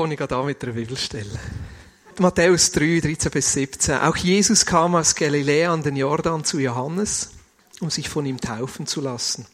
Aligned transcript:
Fange 0.00 0.14
ich 0.14 0.20
da 0.20 0.42
mit 0.42 0.62
der 0.62 0.68
Bibelstelle. 0.68 1.38
Matthäus 2.18 2.72
3, 2.72 3.00
13 3.00 3.30
bis 3.30 3.52
17. 3.52 3.98
Auch 3.98 4.16
Jesus 4.16 4.64
kam 4.64 4.94
aus 4.94 5.14
Galiläa 5.14 5.74
an 5.74 5.82
den 5.82 5.94
Jordan 5.94 6.42
zu 6.42 6.58
Johannes, 6.58 7.32
um 7.80 7.90
sich 7.90 8.08
von 8.08 8.24
ihm 8.24 8.40
taufen 8.40 8.86
zu 8.86 9.02
lassen. 9.02 9.46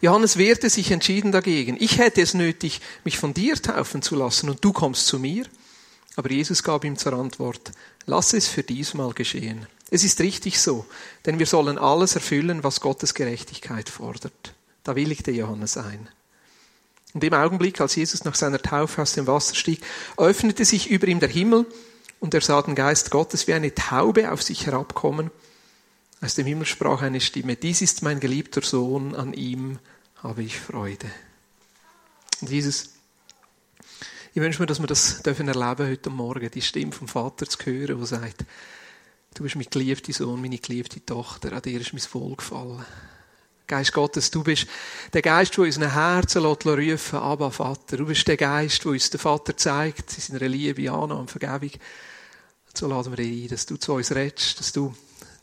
Johannes 0.00 0.38
wehrte 0.38 0.68
sich 0.68 0.90
entschieden 0.90 1.30
dagegen. 1.30 1.76
Ich 1.78 1.98
hätte 1.98 2.20
es 2.20 2.34
nötig, 2.34 2.80
mich 3.04 3.16
von 3.16 3.32
dir 3.32 3.54
taufen 3.54 4.02
zu 4.02 4.16
lassen 4.16 4.50
und 4.50 4.64
du 4.64 4.72
kommst 4.72 5.06
zu 5.06 5.20
mir. 5.20 5.46
Aber 6.16 6.32
Jesus 6.32 6.64
gab 6.64 6.82
ihm 6.82 6.98
zur 6.98 7.12
Antwort, 7.12 7.70
lass 8.06 8.32
es 8.32 8.48
für 8.48 8.64
diesmal 8.64 9.12
geschehen. 9.12 9.68
Es 9.88 10.02
ist 10.02 10.18
richtig 10.20 10.60
so, 10.60 10.84
denn 11.26 11.38
wir 11.38 11.46
sollen 11.46 11.78
alles 11.78 12.16
erfüllen, 12.16 12.64
was 12.64 12.80
Gottes 12.80 13.14
Gerechtigkeit 13.14 13.88
fordert. 13.88 14.52
Da 14.82 14.96
willigte 14.96 15.30
Johannes 15.30 15.76
ein. 15.76 16.08
Und 17.16 17.24
im 17.24 17.32
Augenblick, 17.32 17.80
als 17.80 17.96
Jesus 17.96 18.24
nach 18.24 18.34
seiner 18.34 18.60
Taufe 18.60 19.00
aus 19.00 19.14
dem 19.14 19.26
Wasser 19.26 19.54
stieg, 19.54 19.80
öffnete 20.18 20.66
sich 20.66 20.90
über 20.90 21.08
ihm 21.08 21.18
der 21.18 21.30
Himmel 21.30 21.64
und 22.20 22.34
er 22.34 22.42
sah 22.42 22.60
den 22.60 22.74
Geist 22.74 23.10
Gottes 23.10 23.46
wie 23.46 23.54
eine 23.54 23.74
Taube 23.74 24.30
auf 24.30 24.42
sich 24.42 24.66
herabkommen. 24.66 25.30
Aus 26.20 26.34
dem 26.34 26.44
Himmel 26.44 26.66
sprach 26.66 27.00
eine 27.00 27.22
Stimme, 27.22 27.56
dies 27.56 27.80
ist 27.80 28.02
mein 28.02 28.20
geliebter 28.20 28.60
Sohn, 28.60 29.14
an 29.14 29.32
ihm 29.32 29.78
habe 30.22 30.42
ich 30.42 30.60
Freude. 30.60 31.10
Und 32.42 32.50
Jesus, 32.50 32.90
ich 34.34 34.42
wünsche 34.42 34.60
mir, 34.60 34.66
dass 34.66 34.80
wir 34.80 34.86
das 34.86 35.22
dürfen 35.22 35.48
erleben 35.48 35.88
heute 35.88 36.10
Morgen, 36.10 36.50
die 36.50 36.60
Stimme 36.60 36.92
vom 36.92 37.08
Vater 37.08 37.46
zu 37.46 37.56
hören, 37.64 37.96
der 37.96 38.06
sagt, 38.06 38.44
du 39.32 39.42
bist 39.42 39.56
mein 39.56 39.70
geliebter 39.70 40.12
Sohn, 40.12 40.42
meine 40.42 40.58
geliebte 40.58 41.02
Tochter, 41.02 41.54
an 41.54 41.62
dir 41.62 41.80
ist 41.80 41.94
mein 41.94 42.02
Wohlgefallen. 42.12 42.84
Geist 43.66 43.92
Gottes, 43.92 44.30
du 44.30 44.44
bist 44.44 44.68
der 45.12 45.22
Geist, 45.22 45.56
der 45.56 45.64
unseren 45.64 45.92
Herzen 45.92 46.44
rufen 46.44 47.18
Abba, 47.18 47.50
Vater. 47.50 47.96
Du 47.96 48.06
bist 48.06 48.26
der 48.28 48.36
Geist, 48.36 48.84
der 48.84 48.92
uns 48.92 49.10
der 49.10 49.18
Vater 49.18 49.56
zeigt, 49.56 50.14
in 50.16 50.20
seiner 50.20 50.48
Liebe, 50.48 50.90
Annahme 50.90 51.16
und 51.20 51.30
Vergebung. 51.30 51.72
So 52.72 52.86
laden 52.86 53.12
wir 53.12 53.16
dich 53.16 53.44
ein, 53.44 53.48
dass 53.48 53.66
du 53.66 53.76
zu 53.76 53.94
uns 53.94 54.14
redest, 54.14 54.60
dass 54.60 54.72
du 54.72 54.94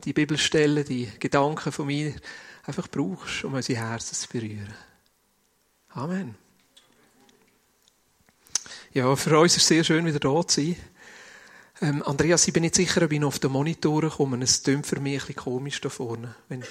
die 0.05 0.13
Bibelstellen, 0.13 0.85
die 0.85 1.09
Gedanken 1.19 1.71
von 1.71 1.87
mir 1.87 2.13
einfach 2.65 2.87
brauchst, 2.87 3.43
um 3.43 3.55
unsere 3.55 3.79
Herzen 3.79 4.15
zu 4.15 4.27
berühren. 4.29 4.73
Amen. 5.89 6.35
Ja, 8.93 9.15
für 9.15 9.37
uns 9.39 9.57
ist 9.57 9.63
es 9.63 9.67
sehr 9.67 9.83
schön, 9.83 10.05
wieder 10.05 10.19
da 10.19 10.47
zu 10.47 10.61
sein. 10.61 10.75
Ähm, 11.81 12.03
Andreas, 12.03 12.47
ich 12.47 12.53
bin 12.53 12.61
nicht 12.61 12.75
sicher, 12.75 13.01
ob 13.01 13.11
ich 13.11 13.19
noch 13.19 13.29
auf 13.29 13.39
den 13.39 13.51
Monitoren 13.51 14.09
komme. 14.09 14.41
Es 14.43 14.63
klingt 14.63 14.87
für 14.87 14.99
mich 14.99 15.13
ein 15.13 15.27
bisschen 15.27 15.35
komisch 15.35 15.81
da 15.81 15.89
vorne. 15.89 16.35
Wenn 16.47 16.63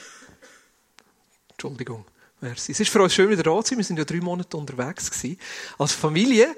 Entschuldigung. 1.62 2.04
Merci. 2.40 2.72
Es 2.72 2.80
ist 2.80 2.90
für 2.90 3.00
uns 3.00 3.14
schön, 3.14 3.30
wieder 3.30 3.44
da 3.44 3.62
zu 3.62 3.68
sein. 3.68 3.78
Wir 3.78 3.84
sind 3.84 3.96
ja 3.96 4.04
drei 4.04 4.20
Monate 4.20 4.56
unterwegs 4.56 5.08
gewesen. 5.08 5.38
Als 5.78 5.92
Familie. 5.92 6.56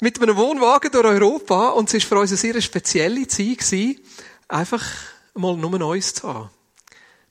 Mit 0.00 0.22
einem 0.22 0.36
Wohnwagen 0.36 0.92
durch 0.92 1.04
Europa. 1.04 1.70
Und 1.70 1.92
es 1.92 1.94
war 1.94 2.00
für 2.00 2.20
uns 2.20 2.30
eine 2.30 2.36
sehr 2.36 2.62
spezielle 2.62 3.26
Zeit 3.26 3.58
gewesen, 3.58 3.98
einfach 4.46 4.84
mal 5.34 5.56
nur 5.56 5.76
Neues 5.80 6.14
zu 6.14 6.32
haben. 6.32 6.50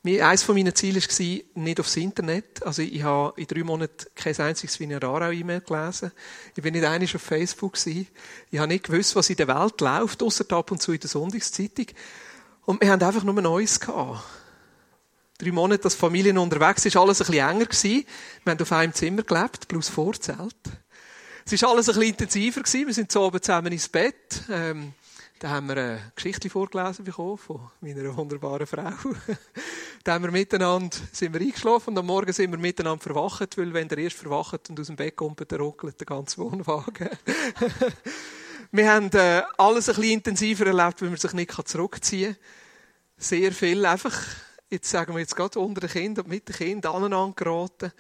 Eines 0.04 0.44
von 0.44 0.56
meinen 0.56 0.76
Zielen 0.76 1.02
war, 1.02 1.64
nicht 1.64 1.80
aufs 1.80 1.96
Internet. 1.96 2.62
Also, 2.66 2.82
ich 2.82 3.02
habe 3.02 3.40
in 3.40 3.48
drei 3.48 3.64
Monaten 3.64 4.08
kein 4.14 4.38
einziges 4.38 4.78
Vinararo-E-Mail 4.78 5.62
gelesen. 5.62 6.12
Ich 6.54 6.62
bin 6.62 6.74
nicht 6.74 6.86
einig 6.86 7.16
auf 7.16 7.22
Facebook 7.22 7.76
gewesen. 7.76 8.08
Ich 8.52 8.60
habe 8.60 8.68
nicht 8.68 8.88
gewusst, 8.88 9.16
was 9.16 9.30
in 9.30 9.38
der 9.38 9.48
Welt 9.48 9.80
läuft, 9.80 10.22
außer 10.22 10.44
ab 10.52 10.70
und 10.70 10.82
zu 10.82 10.92
in 10.92 11.00
der 11.00 11.10
Sonntagszeitung. 11.10 11.88
Und 12.66 12.82
wir 12.82 12.92
haben 12.92 13.02
einfach 13.02 13.24
nur 13.24 13.42
Neues 13.42 13.80
gehabt 13.80 14.20
drei 15.38 15.52
Monate 15.52 15.86
als 15.86 15.96
Familie 15.96 16.40
unterwegs, 16.40 16.86
ist 16.86 16.98
alles 16.98 17.22
ein 17.22 17.28
bisschen 17.28 17.50
enger 17.50 17.66
gewesen. 17.66 18.06
Wir 18.44 18.52
haben 18.52 18.62
auf 18.62 18.72
einem 18.72 18.94
Zimmer 18.94 19.24
gelebt, 19.24 19.68
plus 19.68 19.90
Vorzelt. 19.90 20.56
Es 21.46 21.54
ist 21.54 21.64
alles 21.64 21.90
ein 21.90 21.96
bisschen 21.96 22.10
intensiver 22.14 22.62
gewesen. 22.62 22.88
Wir 22.88 22.94
sind 22.94 23.12
so 23.12 23.24
oben 23.24 23.42
zusammen 23.42 23.72
ins 23.72 23.88
Bett. 23.88 24.42
Ähm, 24.50 24.94
da 25.40 25.50
haben 25.50 25.68
wir 25.68 25.78
eine 25.78 26.12
Geschichte 26.16 26.50
vorgelesen 26.50 27.04
bekommen 27.04 27.38
von 27.38 27.70
meiner 27.82 28.16
wunderbaren 28.16 28.66
Frau. 28.66 28.94
da 30.04 30.14
haben 30.14 30.24
wir 30.24 30.32
miteinander, 30.32 30.98
sind 31.12 31.34
wir 31.34 31.42
eingeschlafen 31.42 31.90
und 31.90 32.00
am 32.00 32.06
Morgen 32.06 32.32
sind 32.32 32.52
wir 32.52 32.58
miteinander 32.58 33.04
verwacht, 33.04 33.58
weil 33.58 33.74
wenn 33.74 33.90
der 33.90 33.98
erst 33.98 34.16
verwacht 34.16 34.70
und 34.70 34.80
aus 34.80 34.88
dem 34.88 34.96
Bett 34.96 35.18
kommt, 35.18 35.52
dann 35.52 35.60
ruckelt 35.60 36.00
der 36.00 36.06
ganze 36.06 36.38
Wohnwagen. 36.38 37.10
wir 38.72 38.92
haben 38.92 39.12
äh, 39.12 39.44
alles 39.58 39.90
ein 39.90 39.96
bisschen 39.96 40.12
intensiver 40.14 40.68
erlebt, 40.68 41.02
weil 41.02 41.10
man 41.10 41.18
sich 41.18 41.34
nicht 41.34 41.68
zurückziehen 41.68 42.34
kann. 42.34 42.44
Sehr 43.18 43.52
viel 43.52 43.86
einfach 43.86 44.16
jetzt 44.76 44.90
sagen 44.90 45.14
wir 45.14 45.20
jetzt 45.20 45.36
gerade 45.36 45.60
unter 45.60 45.82
den 45.82 45.90
Kindern 45.90 46.26
und 46.26 46.32
mit 46.32 46.48
den 46.48 46.56
Kindern 46.56 46.96
aneinander 46.96 47.36
geraten. 47.36 47.92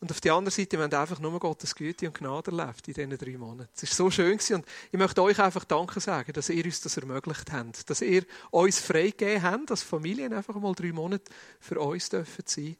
Und 0.00 0.10
auf 0.10 0.20
der 0.20 0.34
anderen 0.34 0.52
Seite, 0.52 0.76
wir 0.76 0.84
haben 0.84 0.92
einfach 0.94 1.20
nur 1.20 1.38
Gottes 1.38 1.76
Güte 1.76 2.08
und 2.08 2.18
Gnade 2.18 2.50
erlebt 2.50 2.88
in 2.88 2.94
diesen 2.94 3.16
drei 3.16 3.38
Monaten. 3.38 3.70
Es 3.72 3.82
war 3.82 3.88
so 3.94 4.10
schön 4.10 4.32
und 4.32 4.66
ich 4.90 4.98
möchte 4.98 5.22
euch 5.22 5.38
einfach 5.38 5.64
Danke 5.64 6.00
sagen, 6.00 6.32
dass 6.32 6.48
ihr 6.48 6.64
uns 6.64 6.80
das 6.80 6.96
ermöglicht 6.96 7.52
habt. 7.52 7.88
Dass 7.88 8.00
ihr 8.00 8.24
uns 8.50 8.80
freigegeben 8.80 9.42
habt, 9.42 9.70
dass 9.70 9.84
Familien 9.84 10.32
einfach 10.32 10.56
mal 10.56 10.74
drei 10.74 10.90
Monate 10.90 11.30
für 11.60 11.78
uns 11.78 12.08
dürfen 12.08 12.42
sein. 12.44 12.76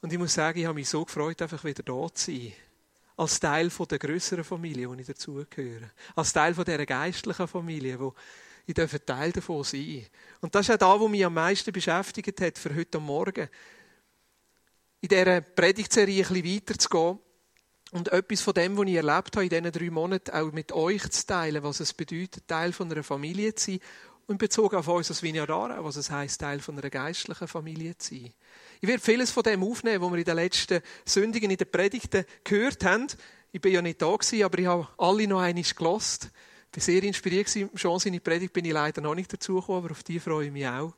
Und 0.00 0.12
ich 0.12 0.18
muss 0.18 0.34
sagen, 0.34 0.58
ich 0.58 0.66
habe 0.66 0.74
mich 0.74 0.88
so 0.88 1.04
gefreut, 1.04 1.40
einfach 1.40 1.62
wieder 1.62 1.84
da 1.84 2.12
zu 2.12 2.32
sein. 2.32 2.52
Als 3.16 3.38
Teil 3.38 3.70
von 3.70 3.86
der 3.86 4.00
größeren 4.00 4.42
Familie, 4.42 4.90
wo 4.90 4.94
ich 4.94 5.06
dazugehöre. 5.06 5.92
Als 6.16 6.32
Teil 6.32 6.54
von 6.54 6.64
dieser 6.64 6.84
geistlichen 6.84 7.46
Familie, 7.46 8.00
wo 8.00 8.14
ich 8.66 8.74
darf 8.74 8.94
ein 8.94 9.04
Teil 9.04 9.32
davon 9.32 9.64
sein. 9.64 10.06
Und 10.40 10.54
das 10.54 10.68
ist 10.68 10.74
auch 10.74 10.78
das, 10.78 11.00
was 11.00 11.10
mich 11.10 11.24
am 11.24 11.34
meisten 11.34 11.72
beschäftigt 11.72 12.40
hat 12.40 12.58
für 12.58 12.74
heute 12.74 13.00
Morgen. 13.00 13.48
In 15.00 15.08
dieser 15.08 15.40
Predigtserie 15.40 16.24
ein 16.24 16.32
bisschen 16.32 16.56
weiterzugehen 16.56 17.18
und 17.90 18.12
etwas 18.12 18.40
von 18.40 18.54
dem, 18.54 18.76
was 18.76 18.86
ich 18.86 18.94
erlebt 18.94 19.36
habe 19.36 19.44
in 19.44 19.50
diesen 19.50 19.72
drei 19.72 19.90
Monaten, 19.90 20.30
auch 20.30 20.52
mit 20.52 20.72
euch 20.72 21.08
zu 21.10 21.26
teilen, 21.26 21.62
was 21.62 21.80
es 21.80 21.92
bedeutet, 21.92 22.46
Teil 22.46 22.72
von 22.72 22.90
einer 22.90 23.02
Familie 23.02 23.54
zu 23.54 23.72
sein 23.72 23.80
und 24.26 24.38
bezogen 24.38 24.76
auf 24.76 24.88
uns 24.88 25.10
als 25.10 25.22
Vineyardara, 25.22 25.84
was 25.84 25.96
es 25.96 26.10
heisst, 26.10 26.40
Teil 26.40 26.60
von 26.60 26.78
einer 26.78 26.88
geistlichen 26.88 27.48
Familie 27.48 27.98
zu 27.98 28.14
sein. 28.14 28.32
Ich 28.80 28.88
werde 28.88 29.02
vieles 29.02 29.30
von 29.30 29.42
dem 29.42 29.62
aufnehmen, 29.62 30.02
was 30.02 30.10
wir 30.10 30.18
in 30.18 30.24
den 30.24 30.36
letzten 30.36 30.82
Sündigen 31.04 31.50
in 31.50 31.56
den 31.56 31.70
Predigten 31.70 32.24
gehört 32.44 32.84
haben. 32.84 33.08
Ich 33.50 33.60
bin 33.60 33.72
ja 33.72 33.82
nicht 33.82 34.00
da 34.00 34.06
aber 34.06 34.58
ich 34.58 34.66
habe 34.66 34.88
alle 34.96 35.26
noch 35.26 35.40
einmal 35.40 35.64
gelost. 35.64 36.30
War 36.74 36.82
sehr 36.82 37.02
inspiriert. 37.02 37.50
Schon 37.74 37.98
seine 37.98 38.20
Predigt 38.20 38.52
bin 38.52 38.64
ich 38.64 38.72
leider 38.72 39.00
noch 39.00 39.14
nicht 39.14 39.32
dazugekommen, 39.32 39.84
aber 39.84 39.90
auf 39.92 40.02
die 40.02 40.18
freue 40.18 40.46
ich 40.46 40.52
mich 40.52 40.66
auch. 40.66 40.94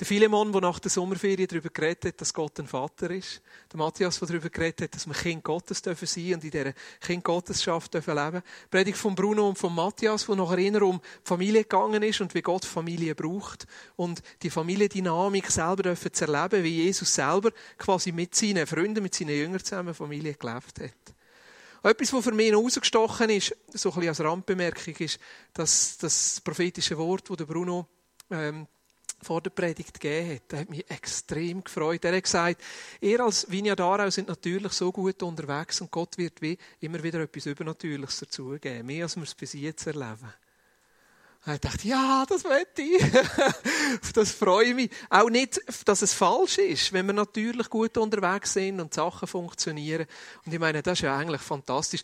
Der 0.00 0.06
Philemon, 0.06 0.50
der 0.50 0.62
nach 0.62 0.78
der 0.78 0.90
Sommerferien 0.90 1.46
darüber 1.46 1.68
geredet 1.68 2.06
hat, 2.06 2.20
dass 2.22 2.32
Gott 2.32 2.58
ein 2.58 2.66
Vater 2.66 3.10
ist. 3.10 3.42
Der 3.70 3.76
Matthias, 3.76 4.18
der 4.18 4.28
darüber 4.28 4.48
geredet 4.48 4.80
hat, 4.80 4.94
dass 4.94 5.06
wir 5.06 5.12
Kind 5.12 5.44
Gottes 5.44 5.82
dürfen 5.82 6.06
sein 6.06 6.32
und 6.32 6.44
in 6.44 6.50
dieser 6.50 6.72
Kind 7.00 7.22
Gottesschaft 7.22 7.92
dürfen 7.92 8.14
leben. 8.14 8.40
Die 8.40 8.68
Predigt 8.70 8.96
von 8.96 9.14
Bruno 9.14 9.46
und 9.46 9.58
von 9.58 9.74
Matthias, 9.74 10.26
wo 10.26 10.34
nachher 10.34 10.56
eher 10.56 10.80
um 10.80 11.02
Familie 11.22 11.64
gegangen 11.64 12.02
ist 12.02 12.22
und 12.22 12.34
wie 12.34 12.40
Gott 12.40 12.64
Familie 12.64 13.14
braucht. 13.14 13.66
Und 13.96 14.22
die 14.40 14.48
Familiendynamik 14.48 15.50
selber 15.50 15.82
dürfen 15.82 16.14
zu 16.14 16.24
erleben, 16.24 16.64
wie 16.64 16.82
Jesus 16.82 17.14
selber 17.14 17.50
quasi 17.76 18.10
mit 18.10 18.34
seinen 18.34 18.66
Freunden, 18.66 19.02
mit 19.02 19.14
seinen 19.14 19.36
Jüngern 19.36 19.62
zusammen 19.62 19.92
Familie 19.92 20.32
gelebt 20.32 20.80
hat. 20.80 21.14
Etwas, 21.82 22.12
was 22.12 22.24
für 22.24 22.32
mich 22.32 22.52
noch 22.52 22.62
rausgestochen 22.62 23.30
ist, 23.30 23.56
so 23.72 23.90
ein 23.90 23.94
bisschen 23.94 24.08
als 24.08 24.20
Randbemerkung, 24.20 24.94
ist, 24.96 25.18
dass 25.54 25.96
das 25.98 26.40
prophetische 26.42 26.98
Wort, 26.98 27.30
das 27.30 27.46
Bruno 27.46 27.86
ähm, 28.30 28.66
vor 29.22 29.40
der 29.40 29.50
Predigt 29.50 30.00
gegeben 30.00 30.34
hat, 30.34 30.42
das 30.48 30.60
hat 30.60 30.70
mich 30.70 30.90
extrem 30.90 31.62
gefreut. 31.62 32.04
Er 32.04 32.16
hat 32.16 32.22
gesagt, 32.22 32.62
ihr 33.00 33.20
als 33.20 33.50
Vineyard 33.50 34.12
sind 34.12 34.28
natürlich 34.28 34.72
so 34.72 34.92
gut 34.92 35.22
unterwegs 35.22 35.80
und 35.80 35.90
Gott 35.90 36.16
wird 36.18 36.40
wie 36.40 36.58
immer 36.80 37.02
wieder 37.02 37.20
etwas 37.20 37.46
Übernatürliches 37.46 38.20
dazugeben, 38.20 38.86
mehr 38.86 39.04
als 39.04 39.16
wir 39.16 39.24
es 39.24 39.34
bis 39.34 39.52
jetzt 39.52 39.86
erleben. 39.86 40.32
Und 41.46 41.54
ich 41.54 41.60
dachte, 41.60 41.88
ja, 41.88 42.26
das 42.28 42.44
möchte 42.44 42.82
ich. 42.82 43.02
das 44.14 44.30
freue 44.30 44.66
ich 44.66 44.74
mich. 44.74 44.90
Auch 45.08 45.30
nicht, 45.30 45.58
dass 45.86 46.02
es 46.02 46.12
falsch 46.12 46.58
ist, 46.58 46.92
wenn 46.92 47.06
wir 47.06 47.14
natürlich 47.14 47.70
gut 47.70 47.96
unterwegs 47.96 48.52
sind 48.52 48.78
und 48.78 48.92
Sachen 48.92 49.26
funktionieren. 49.26 50.06
Und 50.44 50.52
ich 50.52 50.58
meine, 50.58 50.82
das 50.82 50.98
ist 50.98 51.02
ja 51.02 51.16
eigentlich 51.16 51.40
fantastisch. 51.40 52.02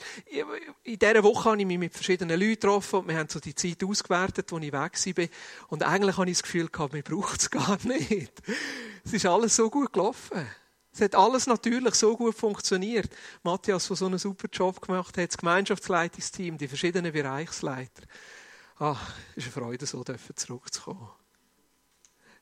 In 0.85 0.99
dieser 0.99 1.23
Woche 1.23 1.51
habe 1.51 1.61
ich 1.61 1.67
mich 1.67 1.79
mit 1.79 1.93
verschiedenen 1.93 2.41
Leuten 2.41 2.55
getroffen 2.55 3.01
und 3.01 3.09
wir 3.09 3.19
haben 3.19 3.29
so 3.29 3.39
die 3.39 3.55
Zeit 3.55 3.85
ausgewertet, 3.85 4.51
wo 4.53 4.59
ich 4.59 4.73
weg 4.73 5.19
war. 5.19 5.27
Und 5.69 5.83
eigentlich 5.83 6.17
habe 6.17 6.31
ich 6.31 6.39
das 6.39 6.43
Gefühl 6.43 6.69
gehabt, 6.69 6.95
mir 6.95 7.03
braucht 7.03 7.41
es 7.43 7.51
gar 7.51 7.79
nicht. 7.85 8.33
Es 9.05 9.13
ist 9.13 9.27
alles 9.27 9.55
so 9.55 9.69
gut 9.69 9.93
gelaufen. 9.93 10.47
Es 10.95 11.03
hat 11.03 11.15
alles 11.15 11.47
natürlich 11.47 11.95
so 11.95 12.17
gut 12.17 12.35
funktioniert. 12.35 13.11
Matthias, 13.43 13.87
der 13.87 13.97
so 13.97 14.07
einen 14.07 14.19
super 14.19 14.49
Job 14.51 14.81
gemacht 14.81 15.19
hat, 15.19 15.29
das 15.29 15.37
Gemeinschaftsleitungsteam, 15.37 16.57
die 16.57 16.69
verschiedenen 16.69 17.13
Bereichsleiter. 17.13 18.03
Ach, 18.79 19.15
es 19.35 19.47
ist 19.47 19.57
eine 19.57 19.65
Freude, 19.65 19.87
so 19.87 20.05
zurückzukommen. 20.05 21.09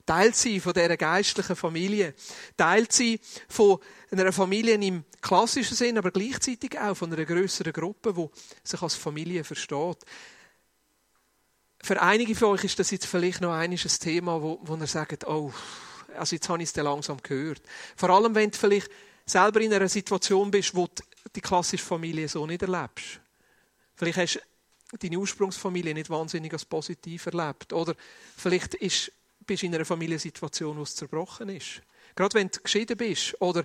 Teil 0.07 0.35
sein 0.35 0.61
von 0.61 0.75
dieser 0.75 0.97
geistlichen 0.97 1.57
Familie. 1.57 2.15
Teil 2.57 2.87
sein 2.91 3.19
von 3.49 3.79
einer 4.11 4.33
Familie 4.33 4.75
im 4.75 5.05
klassischen 5.21 5.77
Sinn, 5.77 5.97
aber 5.97 6.11
gleichzeitig 6.11 6.79
auch 6.79 6.95
von 6.95 7.13
einer 7.13 7.25
größeren 7.25 7.73
Gruppe, 7.73 8.13
die 8.13 8.29
sich 8.69 8.83
als 8.83 8.95
Familie 8.95 9.45
versteht. 9.45 9.99
Für 11.83 12.03
einige 12.03 12.35
von 12.35 12.49
euch 12.49 12.65
ist 12.65 12.79
das 12.79 12.91
jetzt 12.91 13.07
vielleicht 13.07 13.41
noch 13.41 13.53
ein 13.53 13.75
Thema, 13.77 14.43
wo, 14.43 14.59
wo 14.63 14.77
ihr 14.77 14.87
sagt, 14.87 15.27
oh, 15.27 15.53
also 16.17 16.37
jetzt 16.37 16.49
habe 16.49 16.63
ich 16.63 16.69
es 16.69 16.77
langsam 16.77 17.23
gehört. 17.23 17.63
Vor 17.97 18.11
allem, 18.11 18.35
wenn 18.35 18.51
du 18.51 18.59
vielleicht 18.59 18.91
selber 19.25 19.61
in 19.61 19.73
einer 19.73 19.89
Situation 19.89 20.51
bist, 20.51 20.75
wo 20.75 20.87
du 20.87 21.03
die 21.35 21.41
klassische 21.41 21.85
Familie 21.85 22.29
so 22.29 22.47
nicht 22.47 22.63
erlebst 22.63 23.21
Vielleicht 23.97 24.19
hast 24.19 24.43
deine 24.99 25.19
Ursprungsfamilie 25.19 25.95
nicht 25.95 26.11
wahnsinnig 26.11 26.53
als 26.53 26.65
positiv 26.65 27.27
erlebt. 27.27 27.73
Oder 27.73 27.95
vielleicht 28.37 28.75
ist, 28.75 29.13
bist 29.41 29.63
du 29.63 29.67
in 29.67 29.75
einer 29.75 29.85
Familiensituation, 29.85 30.77
wo 30.77 30.83
es 30.83 30.95
zerbrochen 30.95 31.49
ist. 31.49 31.83
Gerade 32.15 32.35
wenn 32.35 32.49
du 32.49 32.61
geschieden 32.61 32.97
bist 32.97 33.41
oder 33.41 33.65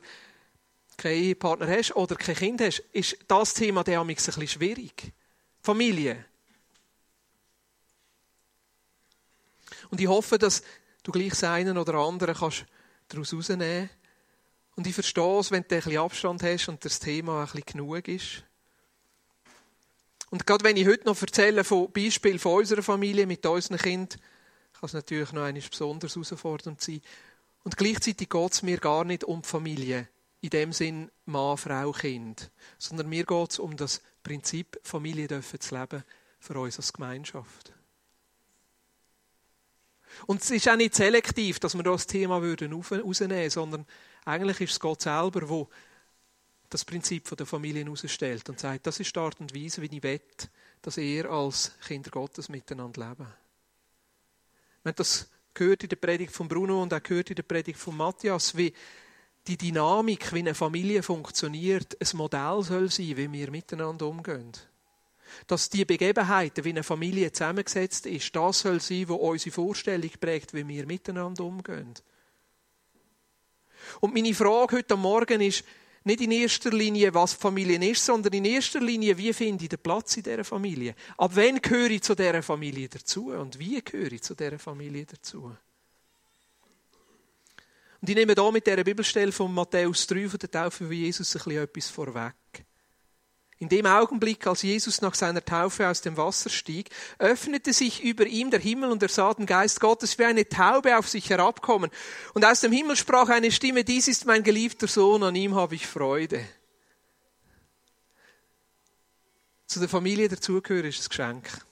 keinen 0.98 1.24
Ehepartner 1.24 1.68
hast 1.68 1.96
oder 1.96 2.16
kein 2.16 2.36
Kind 2.36 2.62
hast, 2.62 2.80
ist 2.92 3.18
das 3.28 3.54
Thema 3.54 3.84
der 3.84 4.02
ein 4.02 4.08
bisschen 4.08 4.48
schwierig. 4.48 5.14
Familie. 5.62 6.26
Und 9.90 10.00
ich 10.00 10.08
hoffe, 10.08 10.38
dass 10.38 10.64
du 11.04 11.12
gleich 11.12 11.44
einen 11.44 11.78
oder 11.78 11.96
andere 11.96 12.34
kannst 12.34 12.66
daraus 13.08 13.31
herausnehmen 13.31 13.90
Und 14.76 14.88
ich 14.88 14.94
verstehe 14.94 15.40
es, 15.40 15.52
wenn 15.52 15.64
du 15.64 15.76
ein 15.76 15.81
bisschen 15.81 15.98
Abstand 15.98 16.44
hast 16.44 16.70
und 16.70 16.84
das 16.86 17.00
Thema 17.00 17.42
ein 17.42 17.46
bisschen 17.46 17.66
genug 17.66 18.08
ist. 18.08 18.44
Und 20.30 20.46
gerade 20.46 20.64
wenn 20.64 20.78
ich 20.78 20.88
heute 20.88 21.06
noch 21.06 21.20
erzähle 21.20 21.64
von 21.64 21.92
Beispielen 21.92 22.40
von 22.40 22.60
unserer 22.60 22.84
Familie 22.84 23.26
mit 23.26 23.46
unseren 23.46 23.78
Kindern, 23.78 24.20
kann 24.74 24.88
es 24.88 24.94
natürlich 24.94 25.31
noch 25.34 25.44
einmal 25.44 25.64
besonders 25.70 26.16
herausfordernd 26.16 26.81
sein. 26.81 27.02
Und 27.64 27.78
gleichzeitig 27.78 28.30
geht 28.30 28.52
es 28.52 28.62
mir 28.62 28.78
gar 28.78 29.04
nicht 29.04 29.24
um 29.24 29.42
die 29.42 29.48
Familie, 29.48 30.08
in 30.42 30.50
dem 30.52 30.72
Sinn 30.72 31.12
Mann, 31.26 31.58
Frau, 31.58 31.92
Kind, 31.92 32.52
sondern 32.78 33.10
mir 33.10 33.26
geht 33.26 33.52
es 33.52 33.60
um 33.60 33.76
das 33.76 34.02
Prinzip, 34.24 34.80
Familie 34.84 35.28
dürfen 35.28 35.60
zu 35.60 35.78
leben 35.78 36.04
für 36.40 36.60
uns 36.60 36.78
als 36.78 36.94
Gemeinschaft. 36.94 37.74
Und 40.26 40.42
es 40.42 40.50
ist 40.52 40.68
auch 40.68 40.76
nicht 40.76 40.96
selektiv, 40.96 41.60
dass 41.60 41.76
wir 41.76 41.84
das 41.84 42.08
Thema 42.08 42.38
rausnehmen 42.38 43.04
würden, 43.04 43.50
sondern 43.50 43.86
eigentlich 44.26 44.62
ist 44.62 44.72
es 44.72 44.80
Gott 44.80 45.02
selber, 45.02 45.42
der 45.42 45.68
das 46.69 46.86
Prinzip 46.86 47.36
der 47.36 47.45
Familie 47.45 47.83
herausstellt 47.83 48.48
und 48.50 48.60
sagt, 48.60 48.86
das 48.86 49.00
ist 49.00 49.16
die 49.16 49.19
Art 49.19 49.39
und 49.39 49.56
Weise, 49.56 49.81
wie 49.81 49.95
ich 49.95 50.04
will, 50.04 50.21
dass 50.81 50.98
ihr 50.98 51.30
als 51.30 51.71
Kinder 51.86 52.12
Gottes 52.12 52.50
miteinander 52.50 53.10
leben. 53.10 53.27
Wir 54.83 54.92
haben 54.92 54.95
das 54.95 55.30
gehört 55.54 55.83
in 55.83 55.89
der 55.89 55.98
Predigt 55.98 56.31
von 56.31 56.48
Bruno 56.48 56.81
und 56.81 56.94
auch 56.94 57.04
gehört 57.04 57.31
in 57.31 57.36
der 57.36 57.44
Predigt 57.44 57.80
von 57.80 57.98
Matthias, 57.98 58.56
wie 58.56 58.74
die 59.48 59.57
Dynamik, 59.57 60.31
wie 60.33 60.39
eine 60.39 60.54
Familie 60.54 61.01
funktioniert, 61.01 61.98
ein 62.00 62.18
Modell 62.18 62.62
soll 62.63 62.89
sein, 62.92 63.18
wie 63.18 63.31
wir 63.31 63.51
miteinander 63.51 64.07
umgehen. 64.07 64.51
Dass 65.48 65.69
die 65.69 65.86
Begebenheiten, 65.86 66.63
wie 66.63 66.69
eine 66.69 66.83
Familie 66.83 67.31
zusammengesetzt 67.31 68.06
ist, 68.06 68.36
das 68.36 68.60
soll 68.60 68.80
sein, 68.80 69.07
wo 69.10 69.16
unsere 69.16 69.54
Vorstellung 69.54 70.12
prägt, 70.19 70.54
wie 70.54 70.68
wir 70.68 70.86
miteinander 70.86 71.44
umgehen. 71.44 71.94
Und 74.01 74.13
meine 74.13 74.33
Frage 74.33 74.77
heute 74.77 74.95
Morgen 74.95 75.42
ist 75.42 75.63
nicht 76.10 76.22
in 76.22 76.32
erster 76.32 76.72
Linie, 76.72 77.14
was 77.14 77.34
Familie 77.34 77.80
ist, 77.90 78.04
sondern 78.04 78.34
in 78.34 78.46
erster 78.46 78.82
Linie, 78.82 79.18
wie 79.18 79.32
finde 79.32 79.64
ich 79.64 79.70
den 79.70 79.80
Platz 79.80 80.18
in 80.18 80.24
dieser 80.24 80.44
Familie? 80.44 80.96
Ab 81.18 81.32
wann 81.36 81.62
gehöre 81.62 81.92
ich 81.92 82.02
zu 82.02 82.16
dieser 82.16 82.42
Familie 82.42 82.90
dazu? 82.90 83.28
Und 83.28 83.60
wie 83.60 83.80
gehöre 83.82 84.12
ich 84.12 84.24
zu 84.24 84.34
dieser 84.34 84.58
Familie 84.58 85.06
dazu? 85.06 85.56
Und 88.02 88.10
ich 88.10 88.16
nehme 88.16 88.34
hier 88.34 88.52
mit 88.52 88.66
dieser 88.66 88.84
Bibelstelle 88.84 89.32
von 89.32 89.54
Matthäus 89.54 90.08
3 90.08 90.30
von 90.30 90.40
der 90.40 90.50
Taufe 90.50 90.86
von 90.86 90.92
Jesus 90.92 91.36
ein 91.36 91.44
bisschen 91.44 91.64
etwas 91.64 91.90
vorweg. 91.90 92.66
In 93.62 93.68
dem 93.68 93.86
Augenblick, 93.86 94.48
als 94.48 94.62
Jesus 94.62 95.02
nach 95.02 95.16
seiner 95.16 95.44
Taufe 95.44 95.90
aus 95.90 96.00
dem 96.00 96.16
Wasser 96.16 96.50
stieg, 96.50 96.90
öffnete 97.18 97.74
sich 97.74 98.02
über 98.02 98.26
ihm 98.26 98.52
der 98.52 98.62
Himmel 98.62 98.90
und 98.90 99.04
er 99.04 99.10
sah 99.10 99.34
den 99.34 99.46
Geist 99.46 99.82
Gottes 99.82 100.18
wie 100.18 100.24
eine 100.24 100.48
Taube 100.48 100.98
auf 100.98 101.10
sich 101.10 101.30
herabkommen. 101.30 101.92
Und 102.34 102.46
aus 102.46 102.62
dem 102.62 102.72
Himmel 102.72 102.96
sprach 102.96 103.28
eine 103.28 103.52
Stimme, 103.52 103.84
dies 103.84 104.08
ist 104.08 104.26
mein 104.26 104.44
geliebter 104.44 104.88
Sohn, 104.88 105.24
an 105.24 105.36
ihm 105.36 105.56
habe 105.56 105.76
ich 105.76 105.86
Freude. 105.86 106.48
Zu 109.68 109.80
der 109.80 109.90
Familie 109.90 110.30
dazugehören 110.30 110.88
ist 110.88 111.04
ein 111.04 111.10
Geschenk. 111.10 111.66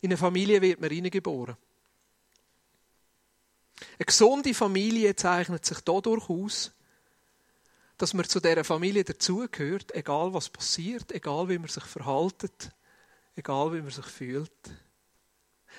In 0.00 0.10
eine 0.10 0.16
Familie 0.16 0.62
wird 0.62 0.80
man 0.80 0.90
hineingeboren. 0.90 1.56
Eine 3.98 4.06
gesunde 4.06 4.54
Familie 4.54 5.16
zeichnet 5.16 5.66
sich 5.66 5.80
dadurch 5.80 6.30
aus, 6.30 6.70
dass 8.00 8.14
man 8.14 8.26
zu 8.26 8.40
dieser 8.40 8.64
Familie 8.64 9.04
dazugehört, 9.04 9.94
egal 9.94 10.32
was 10.32 10.48
passiert, 10.48 11.12
egal 11.12 11.50
wie 11.50 11.58
man 11.58 11.68
sich 11.68 11.84
verhaltet, 11.84 12.70
egal 13.36 13.74
wie 13.74 13.82
man 13.82 13.90
sich 13.90 14.06
fühlt. 14.06 14.50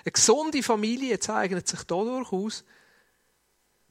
Eine 0.06 0.12
gesunde 0.12 0.62
Familie 0.62 1.19
zeichnet 1.19 1.68
sich 1.68 1.81
dadurch 1.83 2.31
aus, 2.31 2.63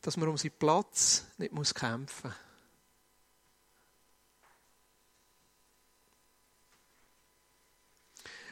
dass 0.00 0.16
man 0.16 0.28
um 0.28 0.38
seinen 0.38 0.56
Platz 0.56 1.26
nicht 1.38 1.52
muss 1.52 1.74
kämpfen 1.74 2.28
muss. 2.28 2.36